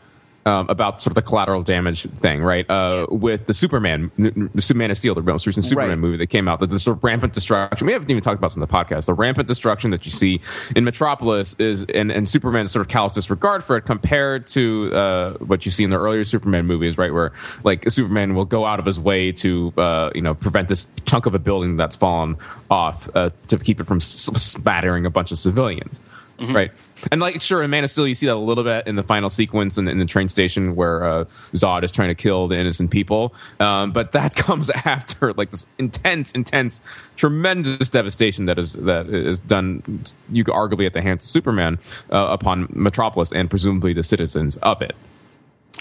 [0.47, 2.67] um, about sort of the collateral damage thing, right?
[2.69, 4.11] Uh, with the Superman,
[4.59, 5.97] Superman of Steel, the most recent Superman Right.
[5.99, 7.85] movie that came out, the, the sort of rampant destruction.
[7.85, 9.05] We haven't even talked about this on the podcast.
[9.05, 10.39] The rampant destruction that you see
[10.75, 15.33] in Metropolis is, and, and Superman's sort of callous disregard for it compared to uh,
[15.33, 17.13] what you see in the earlier Superman movies, right?
[17.13, 17.33] Where
[17.63, 21.25] like Superman will go out of his way to, uh, you know, prevent this chunk
[21.25, 22.37] of a building that's fallen
[22.71, 25.99] off uh, to keep it from s- spattering a bunch of civilians.
[26.39, 26.71] Right.
[27.11, 29.03] And like, sure, in Man of Steel, you see that a little bit in the
[29.03, 32.57] final sequence in, in the train station where uh, Zod is trying to kill the
[32.57, 33.33] innocent people.
[33.59, 36.81] Um, but that comes after like this intense, intense,
[37.15, 41.79] tremendous devastation that is that is done, you could arguably at the hands of Superman
[42.11, 44.95] uh, upon Metropolis and presumably the citizens of it.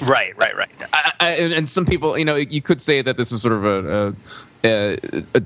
[0.03, 3.17] right right right I, I, and, and some people, you know, you could say that
[3.17, 4.15] this is sort of a,
[4.65, 5.43] a, a, a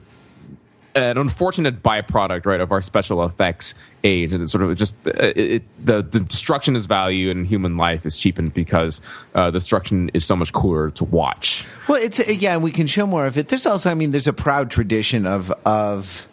[0.94, 5.10] an unfortunate byproduct, right, of our special effects age, and it's sort of just uh,
[5.10, 9.00] it, it, the, the destruction is value and human life is cheapened because
[9.34, 11.66] uh, destruction is so much cooler to watch.
[11.88, 13.48] Well, it's yeah, we can show more of it.
[13.48, 16.26] There's also, I mean, there's a proud tradition of of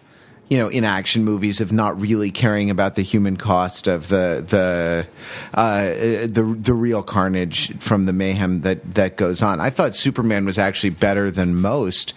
[0.49, 4.43] you know in action movies of not really caring about the human cost of the
[4.47, 5.07] the
[5.53, 9.59] uh, the the real carnage from the mayhem that that goes on.
[9.59, 12.13] I thought Superman was actually better than most.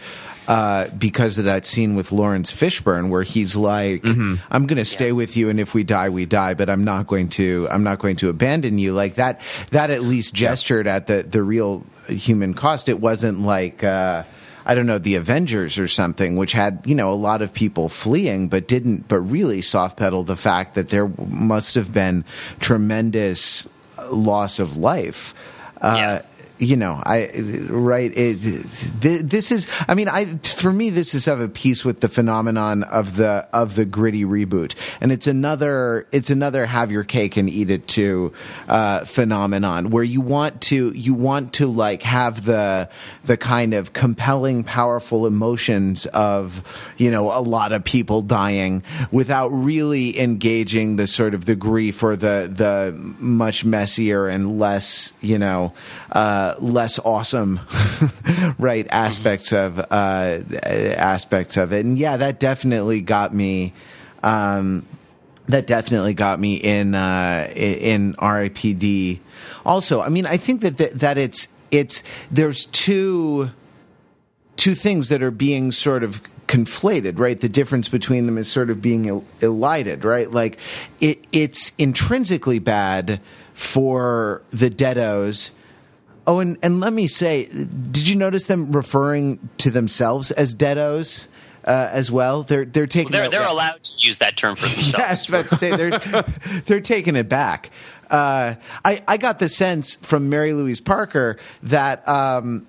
[0.51, 5.07] Uh, because of that scene with Laurence Fishburne where he's like, "I'm going to stay
[5.07, 5.13] Yeah.
[5.13, 8.01] with you, and if we die, we die, but I'm not going to I'm not
[8.01, 9.41] going to abandon you." Like that
[9.71, 12.89] that at least gestured at the the real human cost.
[12.89, 13.85] It wasn't like.
[13.85, 14.25] Uh,
[14.67, 17.89] I don't know, the Avengers or something, which had, you know, a lot of people
[17.89, 22.25] fleeing, but didn't, but really soft pedaled the fact that there must have been
[22.61, 23.69] tremendous
[24.13, 25.35] loss of life.
[25.81, 26.23] Uh, Yeah.
[26.61, 27.31] You know, I
[27.69, 28.13] right.
[28.15, 28.35] It,
[29.01, 32.83] this is, I mean, I for me, this is of a piece with the phenomenon
[32.83, 37.49] of the of the gritty reboot, and it's another it's another have your cake and
[37.49, 38.35] eat it too
[38.69, 42.91] uh, phenomenon where you want to you want to like have the
[43.25, 46.63] the kind of compelling, powerful emotions of
[46.99, 52.03] you know a lot of people dying without really engaging the sort of the grief
[52.03, 55.73] or the the much messier and less you know.
[56.13, 57.61] Uh, less awesome,
[58.59, 58.87] right?
[58.91, 59.85] Aspects of uh,
[60.63, 63.73] aspects of it, and yeah, that definitely got me.
[64.23, 64.87] Um,
[65.47, 69.21] that definitely got me in uh, in RIPD.
[69.65, 73.51] Also, I mean, I think that that, that it's it's there's two
[74.57, 77.41] two things that are being sort of conflated, right?
[77.41, 80.31] The difference between them is sort of being el- elided, right?
[80.31, 80.59] Like
[81.01, 83.21] it it's intrinsically bad
[83.55, 85.53] for the deados.
[86.31, 91.27] Oh, and, and let me say, did you notice them referring to themselves as deados
[91.65, 92.45] uh, as well?
[92.45, 95.29] They're they're taking They're that- they're allowed to use that term for yeah, I was
[95.29, 95.99] about to say they're
[96.67, 97.71] they're taking it back.
[98.09, 98.55] Uh,
[98.85, 102.09] I I got the sense from Mary Louise Parker that.
[102.09, 102.65] Um,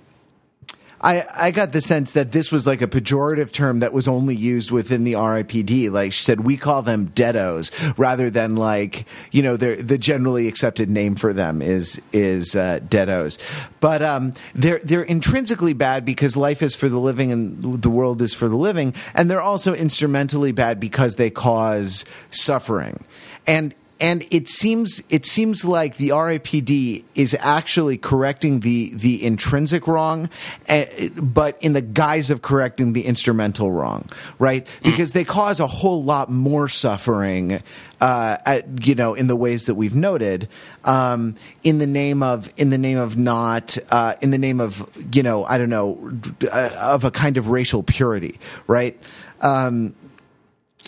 [1.02, 4.36] I, I got the sense that this was like a pejorative term that was only
[4.36, 5.92] used within the RIPD.
[5.92, 10.90] Like she said, we call them deados rather than like, you know, the generally accepted
[10.90, 13.40] name for them is is uh, deados.
[13.80, 18.22] But um, they're they're intrinsically bad because life is for the living and the world
[18.22, 23.04] is for the living, and they're also instrumentally bad because they cause suffering.
[23.48, 29.88] And and it seems it seems like the RIPD is actually correcting the the intrinsic
[29.88, 30.28] wrong,
[30.66, 34.08] eh, but in the guise of correcting the instrumental wrong,
[34.40, 34.68] right?
[34.82, 37.62] Because they cause a whole lot more suffering,
[38.02, 40.50] uh, at, you know, in the ways that we've noted,
[40.84, 44.90] um, in the name of in the name of not uh, in the name of
[45.14, 46.12] you know I don't know
[46.52, 49.00] uh, of a kind of racial purity, right?
[49.42, 49.96] Um,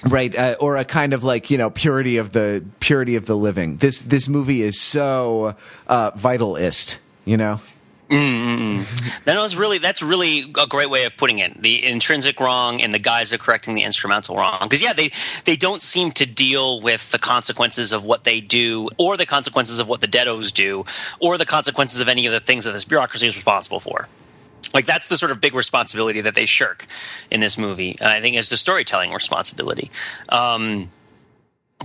[0.07, 3.35] right uh, or a kind of like you know purity of the purity of the
[3.35, 5.55] living this this movie is so
[5.87, 7.59] uh vitalist you know
[9.25, 11.59] That was really that's really a great way of putting it.
[11.61, 14.59] The intrinsic wrong and the guys are correcting the instrumental wrong.
[14.61, 15.11] Because yeah, they
[15.45, 19.79] they don't seem to deal with the consequences of what they do, or the consequences
[19.79, 20.85] of what the deados do,
[21.19, 24.07] or the consequences of any of the things that this bureaucracy is responsible for.
[24.73, 26.85] Like that's the sort of big responsibility that they shirk
[27.29, 27.95] in this movie.
[27.99, 29.91] And I think it's a storytelling responsibility.
[30.29, 30.89] Um,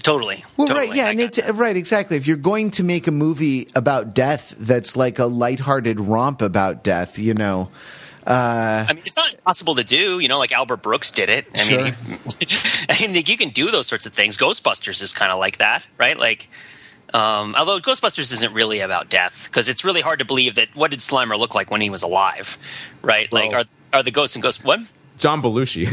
[0.02, 0.44] totally.
[0.56, 0.88] well totally.
[0.88, 4.54] right yeah I and right exactly if you're going to make a movie about death
[4.58, 7.70] that's like a lighthearted romp about death you know
[8.26, 10.18] uh I mean, it's not impossible to do.
[10.18, 11.46] You know, like Albert Brooks did it.
[11.54, 11.94] I mean,
[12.38, 12.46] he,
[13.06, 14.36] I mean, you can do those sorts of things.
[14.36, 16.18] Ghostbusters is kind of like that, right?
[16.18, 16.50] Like,
[17.14, 20.90] um, although Ghostbusters isn't really about death because it's really hard to believe that what
[20.90, 22.58] did Slimer look like when he was alive,
[23.02, 23.32] right?
[23.32, 23.64] Like, Well- are
[23.98, 24.80] are the ghosts and ghosts what?
[25.18, 25.90] John Belushi,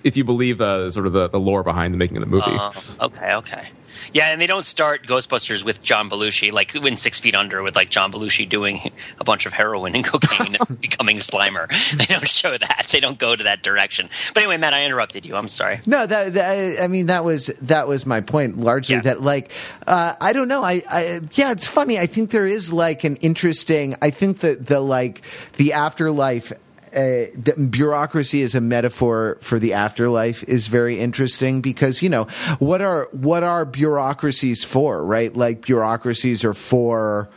[0.04, 2.42] if you believe uh, sort of the, the lore behind the making of the movie.
[2.46, 3.68] Oh, okay, okay.
[4.12, 7.76] Yeah, and they don't start Ghostbusters with John Belushi, like in Six Feet Under, with
[7.76, 8.80] like John Belushi doing
[9.18, 11.66] a bunch of heroin and cocaine and becoming Slimer.
[11.96, 12.88] They don't show that.
[12.90, 14.08] They don't go to that direction.
[14.34, 15.34] But anyway, Matt, I interrupted you.
[15.36, 15.80] I'm sorry.
[15.86, 18.96] No, that, that I mean that was that was my point largely.
[18.96, 19.02] Yeah.
[19.02, 19.50] That like
[19.86, 20.62] uh, I don't know.
[20.62, 21.98] I, I yeah, it's funny.
[21.98, 23.96] I think there is like an interesting.
[24.02, 25.22] I think that the like
[25.54, 26.52] the afterlife.
[26.96, 27.26] Uh,
[27.68, 32.24] bureaucracy as a metaphor for the afterlife is very interesting because you know
[32.58, 35.36] what are what are bureaucracies for right?
[35.36, 37.28] Like bureaucracies are for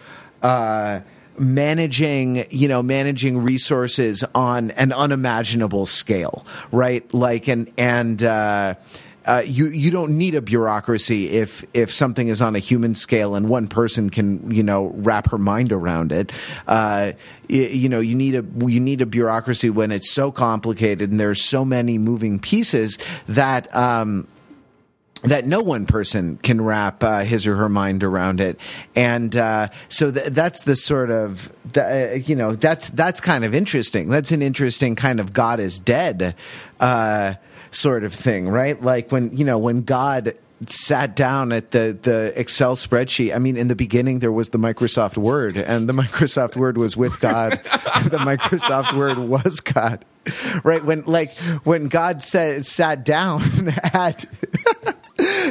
[0.42, 1.02] uh
[1.38, 7.14] managing you know managing resources on an unimaginable scale right?
[7.14, 8.76] Like and and uh
[9.30, 13.36] uh, you you don't need a bureaucracy if if something is on a human scale
[13.36, 16.32] and one person can you know wrap her mind around it.
[16.68, 17.12] Uh,
[17.48, 21.44] you know you need a you need a bureaucracy when it's so complicated and there's
[21.44, 23.74] so many moving pieces that.
[23.76, 24.28] Um,
[25.24, 28.58] that no one person can wrap uh, his or her mind around it,
[28.96, 33.44] and uh, so th- that's the sort of the, uh, you know that's that's kind
[33.44, 34.08] of interesting.
[34.08, 36.36] That's an interesting kind of God is dead
[36.80, 37.34] uh,
[37.72, 38.82] sort of thing, right?
[38.82, 40.34] Like when you know when God
[40.68, 43.34] sat down at the the Excel spreadsheet.
[43.34, 46.98] I mean, in the beginning there was the Microsoft Word, and the Microsoft Word was
[46.98, 47.52] with God.
[47.64, 50.04] the Microsoft Word was God.
[50.64, 53.42] Right when like when God said sat down
[53.84, 54.26] at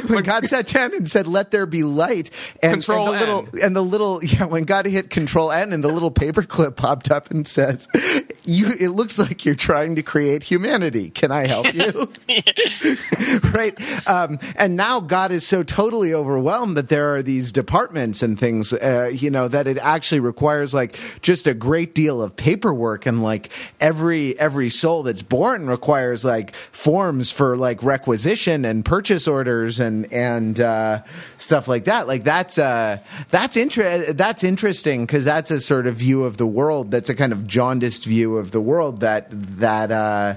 [0.07, 2.29] when God sat down and said, "Let there be light,"
[2.61, 5.83] and, Control and the little and the little yeah, when God hit Control N and
[5.83, 7.87] the little paperclip popped up and says,
[8.49, 11.09] "You, it looks like you're trying to create humanity.
[11.09, 12.11] Can I help you?"
[13.53, 14.09] right?
[14.09, 18.73] Um, and now God is so totally overwhelmed that there are these departments and things,
[18.73, 23.21] uh, you know, that it actually requires like just a great deal of paperwork and
[23.23, 29.79] like every every soul that's born requires like forms for like requisition and purchase orders
[29.79, 31.03] and and uh,
[31.37, 32.07] stuff like that.
[32.07, 36.47] Like that's uh, that's inter- that's interesting because that's a sort of view of the
[36.47, 36.91] world.
[36.91, 39.91] That's a kind of jaundiced view of the world that that.
[39.91, 40.35] Uh,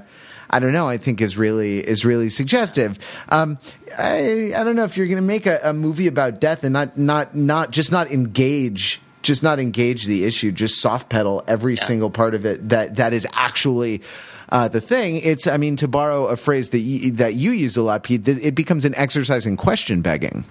[0.55, 0.87] I don't know.
[0.87, 2.99] I think is really is really suggestive.
[3.31, 3.59] Um,
[3.97, 6.75] I I don't know if you're going to make a, a movie about death and
[6.75, 11.77] not not not just not engage just not engage the issue, just soft pedal every
[11.77, 14.03] single part of it that that is actually.
[14.51, 17.79] Uh, the thing, it's, I mean, to borrow a phrase that you, that you use
[17.79, 20.45] a lot, Pete, it becomes an exercise in question begging.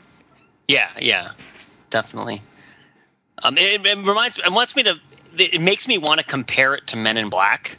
[0.67, 1.33] Yeah, yeah,
[1.91, 2.41] definitely.
[3.43, 4.99] Um, it, it reminds me, it wants me to.
[5.37, 7.77] It makes me want to compare it to Men in Black.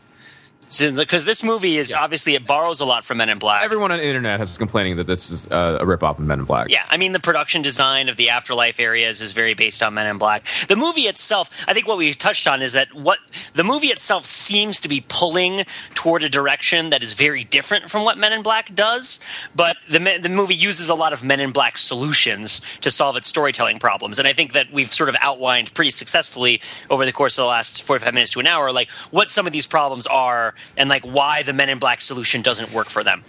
[0.79, 3.63] Because this movie is obviously it borrows a lot from Men in Black.
[3.65, 6.45] Everyone on the internet has complaining that this is uh, a ripoff of Men in
[6.45, 6.71] Black.
[6.71, 10.07] Yeah, I mean the production design of the afterlife areas is very based on Men
[10.07, 10.45] in Black.
[10.69, 13.19] The movie itself, I think what we touched on is that what
[13.55, 15.65] the movie itself seems to be pulling
[15.95, 19.21] toward a direction that is very different from what Men in Black does,
[19.55, 23.29] but the the movie uses a lot of Men in Black solutions to solve its
[23.29, 26.61] storytelling problems, and I think that we've sort of outlined pretty successfully
[26.91, 29.53] over the course of the last 45 minutes to an hour like what some of
[29.53, 33.23] these problems are and like why the Men in Black solution doesn't work for them.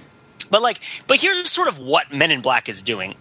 [0.49, 3.15] But like, but here's sort of what Men in Black is doing.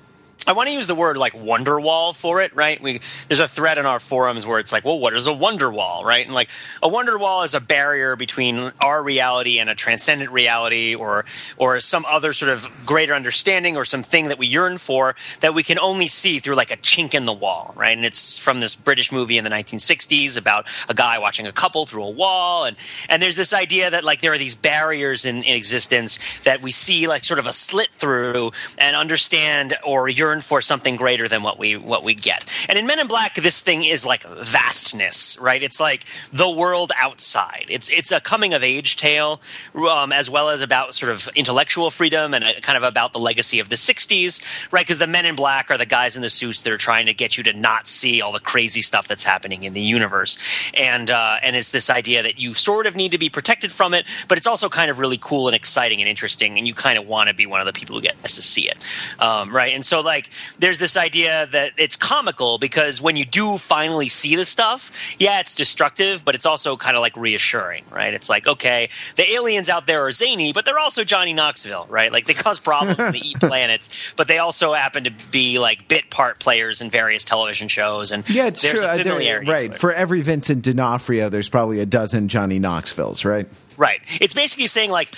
[0.47, 2.81] I want to use the word like wonder wall for it, right?
[2.83, 5.71] We there's a thread in our forums where it's like, well, what is a wonder
[5.71, 6.25] wall, right?
[6.27, 6.49] And like
[6.83, 11.25] a wonder wall is a barrier between our reality and a transcendent reality, or
[11.59, 15.63] or some other sort of greater understanding, or something that we yearn for that we
[15.63, 17.97] can only see through like a chink in the wall, right?
[17.97, 21.87] And it's from this British movie in the 1960s about a guy watching a couple
[21.87, 22.77] through a wall, and
[23.09, 26.73] and there's this idea that like there are these barriers in, in existence that we
[26.73, 31.43] see like sort of a slit through and understand or yearn for something greater than
[31.43, 32.45] what we what we get.
[32.69, 35.63] And in Men in Black, this thing is like vastness, right?
[35.63, 37.67] It's like the world outside.
[37.69, 39.41] It's it's a coming of age tale,
[39.75, 43.59] um, as well as about sort of intellectual freedom and kind of about the legacy
[43.61, 44.85] of the '60s, right?
[44.85, 47.15] Because the Men in Black are the guys in the suits that are trying to
[47.15, 50.39] get you to not see all the crazy stuff that's happening in the universe,
[50.75, 53.95] and uh, and it's this idea that you sort of need to be protected from
[53.95, 56.99] it, but it's also kind of really cool and exciting and interesting, and you kind
[56.99, 58.85] of want to be one of the people who gets to see it,
[59.19, 59.75] um, right?
[59.75, 60.22] And so like
[60.59, 65.41] there's this idea that it's comical because when you do finally see the stuff, yeah,
[65.41, 68.15] it's destructive, but it's also kind of like reassuring, right?
[68.15, 72.13] It's like, okay, the aliens out there are zany, but they're also Johnny Knoxville, right?
[72.13, 75.89] Like they cause problems and they eat planets, but they also happen to be like
[75.89, 78.13] bit part players in various television shows.
[78.13, 78.85] And Yeah, it's there's true.
[78.89, 79.75] a Uh, right.
[79.75, 83.49] For every Vincent D'Onofrio, there's probably a dozen Johnny Knoxvilles, right?
[83.77, 84.01] Right.
[84.21, 85.15] It's basically saying like,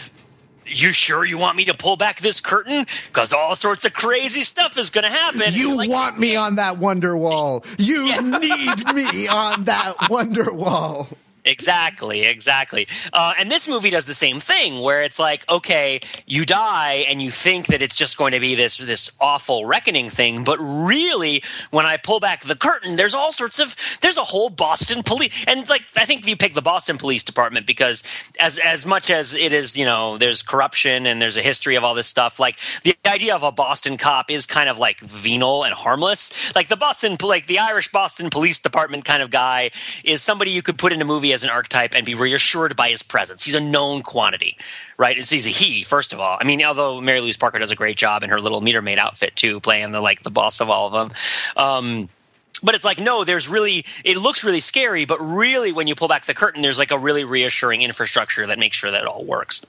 [0.67, 2.87] you sure you want me to pull back this curtain?
[3.09, 5.53] Because all sorts of crazy stuff is going to happen.
[5.53, 7.65] You like, want me on that wonder wall.
[7.79, 8.07] You
[8.41, 11.09] need me on that wonder wall.
[11.45, 12.88] Exactly, exactly.
[13.12, 17.20] Uh, and this movie does the same thing, where it's like, okay, you die, and
[17.20, 21.42] you think that it's just going to be this this awful reckoning thing, but really,
[21.70, 25.45] when I pull back the curtain, there's all sorts of there's a whole Boston police,
[25.47, 28.03] and like I think you pick the Boston Police Department because
[28.40, 31.84] as as much as it is, you know, there's corruption and there's a history of
[31.84, 32.40] all this stuff.
[32.40, 36.32] Like the idea of a Boston cop is kind of like venal and harmless.
[36.55, 39.72] Like the Boston, like the Irish Boston Police Department kind of guy
[40.05, 42.89] is somebody you could put in a movie as an archetype and be reassured by
[42.89, 43.45] his presence.
[43.45, 44.57] He's a known quantity,
[44.97, 45.18] right?
[45.18, 46.39] It's he's a he, first of all.
[46.41, 48.99] I mean, although Mary Louise Parker does a great job in her little meter maid
[48.99, 51.18] outfit too, playing the like the boss of all of them.
[51.57, 52.09] Um,
[52.62, 56.09] but it's like no there's really it looks really scary but really when you pull
[56.09, 59.24] back the curtain there's like a really reassuring infrastructure that makes sure that it all
[59.24, 59.66] works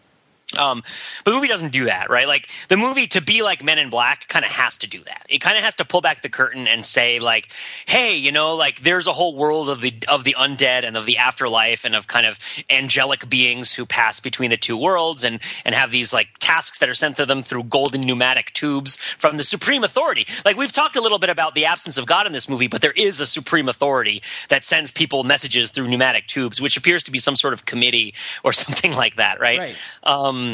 [0.59, 0.83] um,
[1.23, 2.27] but the movie doesn't do that, right?
[2.27, 5.25] Like the movie to be like Men in Black kind of has to do that.
[5.27, 7.49] It kind of has to pull back the curtain and say like,
[7.87, 11.07] "Hey, you know, like there's a whole world of the of the undead and of
[11.07, 12.37] the afterlife and of kind of
[12.69, 16.89] angelic beings who pass between the two worlds and and have these like tasks that
[16.89, 20.27] are sent to them through golden pneumatic tubes from the supreme authority.
[20.45, 22.81] Like we've talked a little bit about the absence of God in this movie, but
[22.81, 27.11] there is a supreme authority that sends people messages through pneumatic tubes, which appears to
[27.11, 29.57] be some sort of committee or something like that, right?
[29.57, 29.75] Right.
[30.03, 30.44] Um,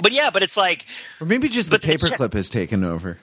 [0.00, 0.86] but yeah, but it's like,
[1.20, 3.18] Or maybe just the- paperclip has taken over.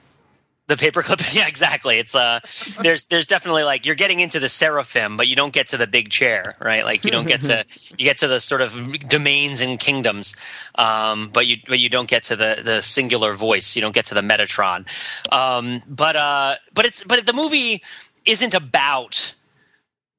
[0.68, 1.98] The paperclip, yeah, exactly.
[1.98, 2.38] It's uh,
[2.82, 5.88] there's there's definitely like you're getting into the seraphim, but you don't get to the
[5.88, 6.84] big chair, right?
[6.84, 8.72] Like you don't get to you get to the sort of
[9.08, 10.36] domains and kingdoms,
[10.76, 13.74] um, but you but you don't get to the the singular voice.
[13.74, 14.86] You don't get to the Metatron.
[15.32, 17.82] Um, but uh, but it's but the movie
[18.24, 19.34] isn't about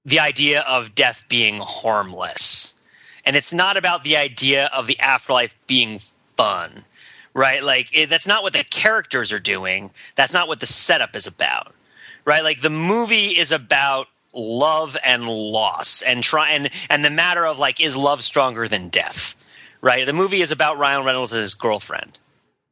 [0.04, 2.73] the idea of death being harmless,
[3.26, 6.86] and it's not about the idea of the afterlife being fun
[7.34, 7.64] right?
[7.64, 9.92] Like it, that's not what the characters are doing.
[10.16, 11.74] That's not what the setup is about,
[12.26, 12.44] right?
[12.44, 17.60] Like the movie is about love and loss and try and and the matter of
[17.60, 19.36] like is love stronger than death,
[19.82, 20.06] right?
[20.06, 22.18] The movie is about Ryan Reynolds' girlfriend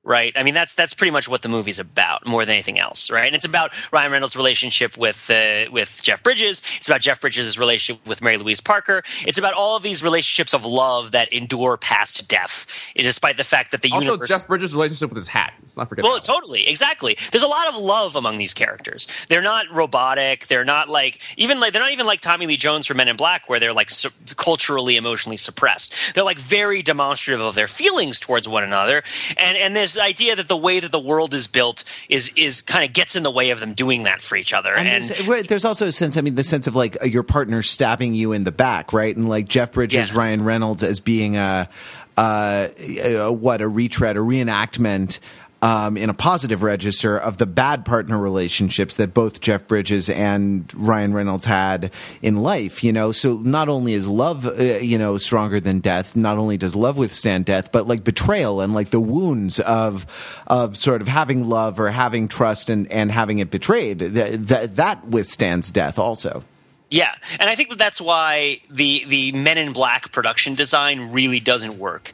[0.03, 0.33] right?
[0.35, 3.27] I mean, that's that's pretty much what the movie's about more than anything else, right?
[3.27, 6.61] And it's about Ryan Reynolds' relationship with uh, with Jeff Bridges.
[6.77, 9.03] It's about Jeff Bridges' relationship with Mary Louise Parker.
[9.27, 13.71] It's about all of these relationships of love that endure past death, despite the fact
[13.71, 14.29] that the also universe.
[14.29, 15.53] Jeff Bridges' relationship with his hat.
[15.61, 16.03] Let's not forget.
[16.03, 17.17] Well, totally, exactly.
[17.31, 19.07] There's a lot of love among these characters.
[19.29, 20.47] They're not robotic.
[20.47, 23.17] They're not like even like they're not even like Tommy Lee Jones from Men in
[23.17, 25.93] Black, where they're like su- culturally, emotionally suppressed.
[26.13, 29.03] They're like very demonstrative of their feelings towards one another,
[29.37, 32.61] and and there's the idea that the way that the world is built is is
[32.61, 34.73] kind of gets in the way of them doing that for each other.
[34.73, 37.61] And, And, there's, there's also a sense, I mean, the sense of like your partner
[37.63, 39.15] stabbing you in the back, right?
[39.15, 40.17] And like Jeff Bridges, Yeah.
[40.17, 41.69] Ryan Reynolds as being a,
[42.17, 45.19] uh, a what a retread, a reenactment.
[45.63, 50.71] Um, in a positive register of the bad partner relationships that both Jeff Bridges and
[50.73, 51.93] Ryan Reynolds had
[52.23, 53.11] in life, you know.
[53.11, 56.97] So not only is love, uh, you know, stronger than death, not only does love
[56.97, 60.07] withstand death, but like betrayal and like the wounds of
[60.47, 64.75] of sort of having love or having trust and and having it betrayed that that,
[64.77, 66.43] that withstands death also.
[66.91, 71.39] Yeah, and I think that that's why the the Men in Black production design really
[71.39, 72.13] doesn't work,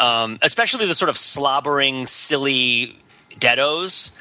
[0.00, 2.96] um, especially the sort of slobbering, silly
[3.38, 4.16] deados,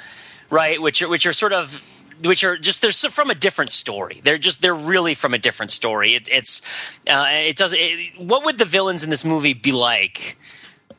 [0.51, 0.79] right?
[0.81, 1.81] Which are which are sort of
[2.23, 4.21] which are just they're from a different story.
[4.23, 6.15] They're just they're really from a different story.
[6.15, 6.61] It, it's
[7.09, 7.73] uh, it does.
[7.75, 10.37] It, what would the villains in this movie be like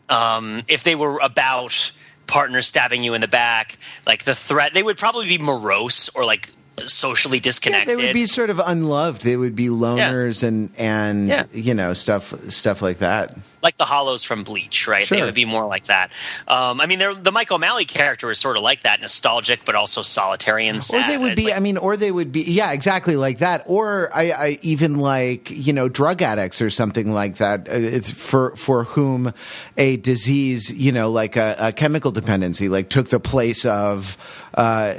[0.08, 1.92] um, if they were about
[2.26, 3.78] partners stabbing you in the back?
[4.06, 7.88] Like the threat, they would probably be morose or like socially Yeah, disconnected.
[7.98, 9.22] they would be sort of unloved.
[9.22, 11.44] They would be loners and and Yeah.
[11.52, 13.36] you know stuff stuff like that.
[13.62, 15.06] Like the hollows from Bleach, right?
[15.08, 16.12] They would be more like that.
[16.48, 20.02] Um, I mean, the Mike O'Malley character is sort of like that, nostalgic but also
[20.02, 21.04] solitary and sad.
[21.04, 21.44] Or they would be.
[21.46, 22.42] like- I mean, or they would be.
[22.42, 23.62] Yeah, exactly like that.
[23.66, 27.68] Or I, I even like you know drug addicts or something like that.
[27.68, 29.32] uh, it's for for whom
[29.76, 34.16] a disease, you know, like a, a chemical dependency, like took the place of
[34.54, 34.92] uh,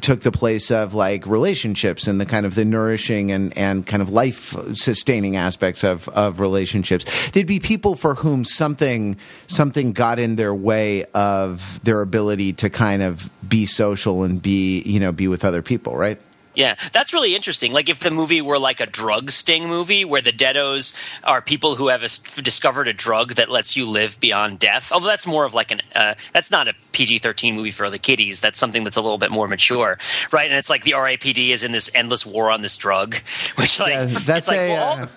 [0.00, 4.02] took the place of like relationships and the kind of the nourishing and and kind
[4.02, 7.04] of life sustaining aspects of of relationships.
[7.30, 12.70] There'd be people for whom something something got in their way of their ability to
[12.70, 16.20] kind of be social and be you know be with other people, right?
[16.54, 17.72] yeah, that's really interesting.
[17.72, 20.92] Like if the movie were like a drug sting movie, where the Deados
[21.22, 24.90] are people who have es- discovered a drug that lets you live beyond death.
[24.90, 27.98] Although that's more of like an uh, that's not a PG thirteen movie for the
[27.98, 28.40] kiddies.
[28.40, 29.98] That's something that's a little bit more mature,
[30.32, 30.48] right?
[30.48, 33.14] And it's like the RIPD is in this endless war on this drug,
[33.54, 34.68] which like Yeah, it's that's like a.
[34.70, 35.08] well, uh.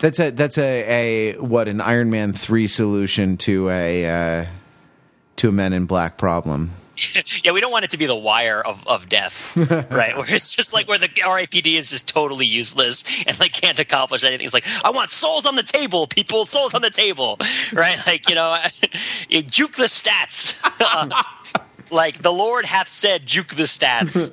[0.00, 4.06] That's a that's a, a what an Iron Man three solution to a
[4.40, 4.46] uh,
[5.36, 6.72] to a Men in Black problem.
[7.42, 9.56] Yeah, we don't want it to be the wire of, of death,
[9.90, 10.16] right?
[10.16, 14.24] Where it's just like where the RIPD is just totally useless and like can't accomplish
[14.24, 14.46] anything.
[14.46, 17.38] It's like I want souls on the table, people, souls on the table,
[17.72, 17.98] right?
[18.06, 18.56] Like you know,
[19.28, 20.54] you juke the stats.
[20.80, 21.22] Uh,
[21.90, 24.30] like the Lord hath said, juke the stats.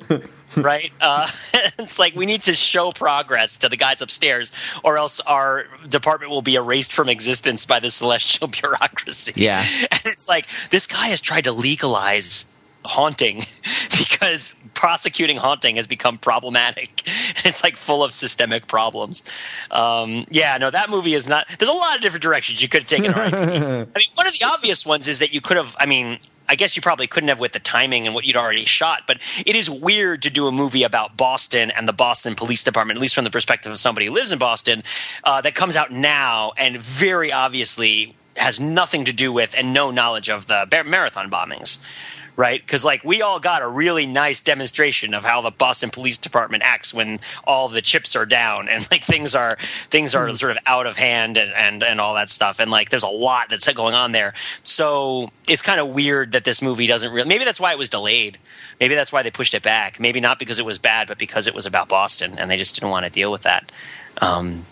[0.58, 1.30] Right, uh,
[1.80, 4.52] it's like we need to show progress to the guys upstairs,
[4.84, 9.34] or else our department will be erased from existence by the celestial bureaucracy.
[9.36, 9.64] Yeah.
[9.64, 12.54] And it's like this guy has tried to legalize
[12.84, 13.44] haunting
[13.98, 17.08] because prosecuting haunting has become problematic.
[17.44, 19.24] It's like full of systemic problems.
[19.72, 21.48] Um, yeah, no, that movie is not.
[21.58, 23.14] There's a lot of different directions you could have taken.
[23.16, 25.76] I mean, one of the obvious ones is that you could have.
[25.80, 26.20] I mean.
[26.50, 29.22] I guess you probably couldn't have with the timing and what you'd already shot, but
[29.46, 33.02] it is weird to do a movie about Boston and the Boston Police Department, at
[33.02, 34.84] least from the perspective of somebody who lives in Boston,
[35.24, 39.92] uh, that comes out now and very obviously has nothing to do with and no
[39.92, 41.82] knowledge of the marathon bombings
[42.42, 42.60] right?
[42.60, 46.64] Because like we all got a really nice demonstration of how the boston police department
[46.66, 49.60] acts when all the chips are down and like things are
[49.92, 52.60] things are sort of out of hand and and, and all that stuff.
[52.60, 54.34] And like there's a lot that's going on there.
[54.64, 57.90] So it's kind of weird that this movie doesn't really maybe that's why it was
[57.90, 58.40] delayed.
[58.80, 60.00] Maybe that's why they pushed it back.
[60.00, 62.74] Maybe not because it was bad but because it was about boston and they just
[62.74, 63.72] didn't want to deal with that.
[64.18, 64.66] Um,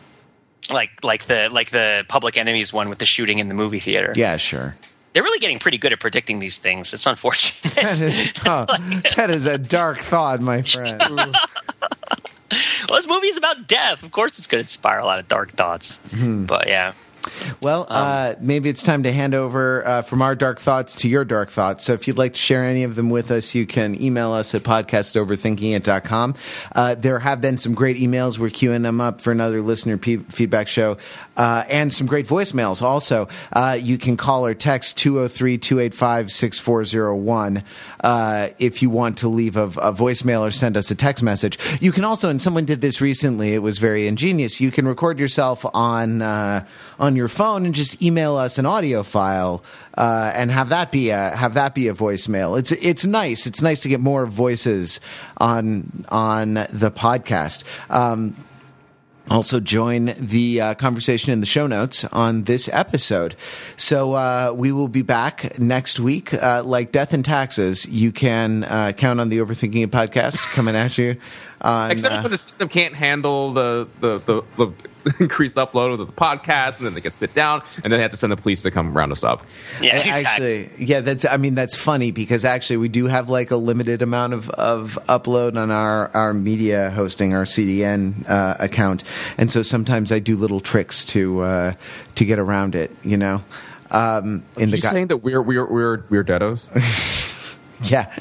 [0.72, 4.12] like like the like the public enemies one with the shooting in the movie theater.
[4.16, 4.76] Yeah, sure.
[5.14, 6.94] They're really getting pretty good at predicting these things.
[6.94, 7.74] It's unfortunate.
[7.76, 11.02] That is, oh, like- that is a dark thought, my friend.
[11.10, 14.04] well, this movie is about death.
[14.04, 15.98] Of course, it's going to inspire a lot of dark thoughts.
[16.12, 16.46] Hmm.
[16.46, 16.94] But yeah,
[17.62, 21.26] Well, uh, maybe it's time to hand over uh, from our dark thoughts to your
[21.26, 21.84] dark thoughts.
[21.84, 24.56] So if you'd like to share any of them with us, you can email us
[24.56, 26.36] at podcastoverthinkingit.com.
[26.74, 28.38] Uh, there have been some great emails.
[28.38, 30.98] We're queuing them up for another listener pe- feedback show.
[31.36, 33.28] Uh, and some great voicemails also.
[33.54, 37.64] Uh, you can call or text 203 285 6401
[38.04, 41.58] uh, if you want to leave a, a voicemail or send us a text message.
[41.82, 44.60] You can also, and someone did this recently, it was very ingenious.
[44.60, 46.66] You can record yourself on uh,
[47.00, 49.64] on your phone and just email us an audio file
[49.98, 52.60] uh, and have that be a have that be a voicemail.
[52.60, 53.48] It's it's nice.
[53.48, 55.00] It's nice to get more voices
[55.38, 57.64] on on the podcast.
[57.90, 58.36] Um,
[59.30, 63.36] also join the uh, conversation in the show notes on this episode.
[63.78, 66.34] So uh, we will be back next week.
[66.34, 70.98] Uh, like death and taxes, you can uh, count on the Overthinking podcast coming at
[70.98, 71.18] you.
[71.62, 74.74] On, Except uh, for the system can't handle the the, the, the
[75.20, 78.12] increased upload of the podcast, and then they get spit down, and then they have
[78.12, 79.46] to send the police to come round us up.
[79.82, 80.66] yeah, exactly.
[80.66, 81.26] Actually, yeah, that's.
[81.26, 84.98] I mean, that's funny because actually we do have like a limited amount of, of
[85.08, 89.04] upload on our, our media hosting, our CDN uh, account,
[89.38, 91.74] and so sometimes I do little tricks to uh,
[92.16, 92.92] to get around it.
[93.04, 93.44] You know,
[93.92, 96.70] um, in Are the you gu- saying that we're we're we're we're deados?
[97.84, 98.14] yeah,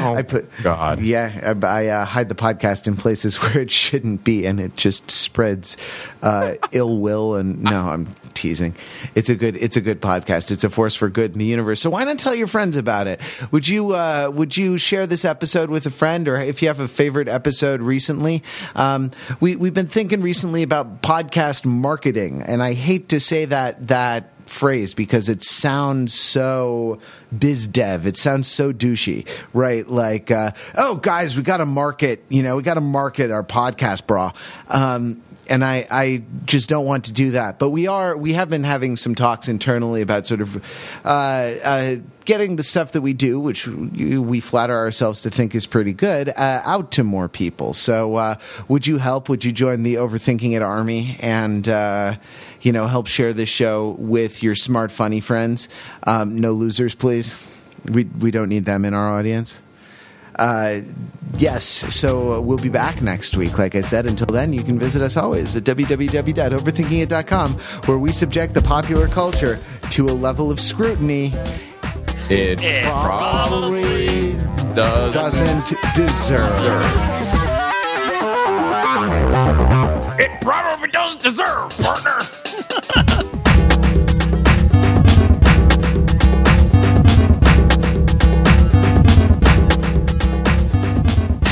[0.00, 1.00] Oh, I put God.
[1.00, 4.76] Yeah, I, I uh, hide the podcast in places where it shouldn't be, and it
[4.76, 5.76] just spreads
[6.22, 7.36] uh, ill will.
[7.36, 8.74] And no, I'm teasing.
[9.14, 9.56] It's a good.
[9.56, 10.50] It's a good podcast.
[10.50, 11.80] It's a force for good in the universe.
[11.80, 13.20] So why not tell your friends about it?
[13.50, 16.80] Would you uh, Would you share this episode with a friend, or if you have
[16.80, 18.42] a favorite episode recently?
[18.74, 19.10] Um,
[19.40, 24.33] we we've been thinking recently about podcast marketing, and I hate to say that that
[24.46, 26.98] phrase because it sounds so
[27.36, 28.06] biz dev.
[28.06, 29.88] It sounds so douchey, right?
[29.88, 32.24] Like, uh, oh, guys, we got to market.
[32.28, 34.32] You know, we got to market our podcast, bra.
[34.68, 37.58] Um, and I, I just don't want to do that.
[37.58, 40.56] But we are, we have been having some talks internally about sort of
[41.04, 45.66] uh, uh, getting the stuff that we do, which we flatter ourselves to think is
[45.66, 47.72] pretty good, uh, out to more people.
[47.72, 48.36] So, uh,
[48.68, 49.28] would you help?
[49.28, 52.16] Would you join the Overthinking It Army and, uh,
[52.62, 55.68] you know, help share this show with your smart, funny friends?
[56.04, 57.46] Um, no losers, please.
[57.84, 59.60] We we don't need them in our audience.
[60.36, 60.80] Uh,
[61.36, 63.58] yes, so uh, we'll be back next week.
[63.58, 68.54] Like I said, until then, you can visit us always at www.overthinkingit.com, where we subject
[68.54, 69.60] the popular culture
[69.90, 71.32] to a level of scrutiny
[72.30, 74.32] It It probably
[74.74, 76.84] does doesn't deserve.
[80.18, 82.20] It probably doesn't deserve, partner.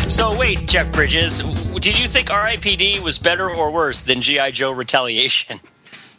[0.08, 1.38] So wait, Jeff Bridges,
[1.80, 3.00] did you think R.I.P.D.
[3.00, 4.52] was better or worse than G.I.
[4.52, 5.58] Joe Retaliation?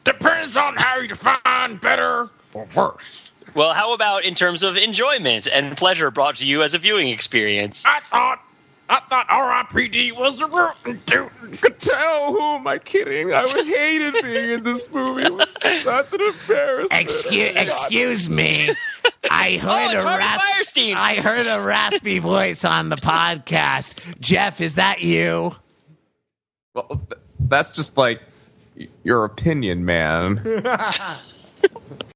[0.04, 3.23] Depends on how you define better or worse.
[3.56, 7.10] Well, how about in terms of enjoyment and pleasure brought to you as a viewing
[7.10, 7.84] experience?
[7.86, 8.42] I thought
[8.90, 10.12] I thought R.I.P.D.
[10.12, 11.58] was the root tootin'.
[11.58, 12.32] Could tell.
[12.34, 13.34] Who am I kidding?
[13.34, 15.24] I was hated being in this movie.
[15.24, 15.52] It was
[15.84, 17.02] such an embarrassment.
[17.02, 18.70] Excuse, oh excuse me.
[19.32, 24.20] I oh, heard Oh, a Harvey rasp- I heard a raspy voice on the podcast.
[24.20, 25.56] Jeff, is that you?
[26.74, 27.02] Well,
[27.40, 28.22] that's just like
[29.04, 30.42] your opinion, man.